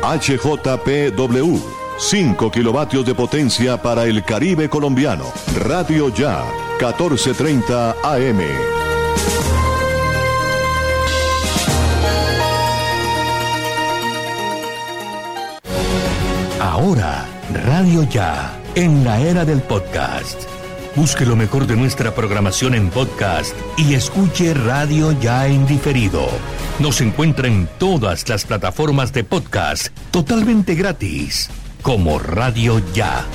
HJPW, 0.02 1.83
5 1.98 2.52
kilovatios 2.52 3.06
de 3.06 3.16
potencia 3.16 3.82
para 3.82 4.06
el 4.06 4.24
Caribe 4.24 4.70
colombiano. 4.70 5.26
Radio 5.56 6.14
Ya 6.14 6.44
1430 6.80 7.96
AM. 8.04 8.42
Ahora, 16.60 17.26
Radio 17.66 18.04
Ya, 18.10 18.60
en 18.76 19.04
la 19.04 19.20
era 19.20 19.46
del 19.46 19.62
podcast. 19.62 20.42
Busque 20.96 21.26
lo 21.26 21.36
mejor 21.36 21.66
de 21.66 21.76
nuestra 21.76 22.14
programación 22.14 22.76
en 22.76 22.90
podcast 22.90 23.56
y 23.78 23.96
escuche 23.96 24.54
Radio 24.54 25.12
Ya 25.20 25.48
en 25.48 25.66
diferido. 25.66 26.28
Nos 26.80 27.02
encuentra 27.02 27.48
en 27.48 27.68
todas 27.80 28.28
las 28.30 28.46
plataformas 28.46 29.14
de 29.14 29.24
podcast 29.24 29.88
totalmente 30.12 30.76
gratis, 30.76 31.50
como 31.84 32.18
Radio 32.18 32.80
Ya. 32.94 33.26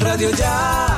Radio 0.00 0.30
Ya 0.30 0.95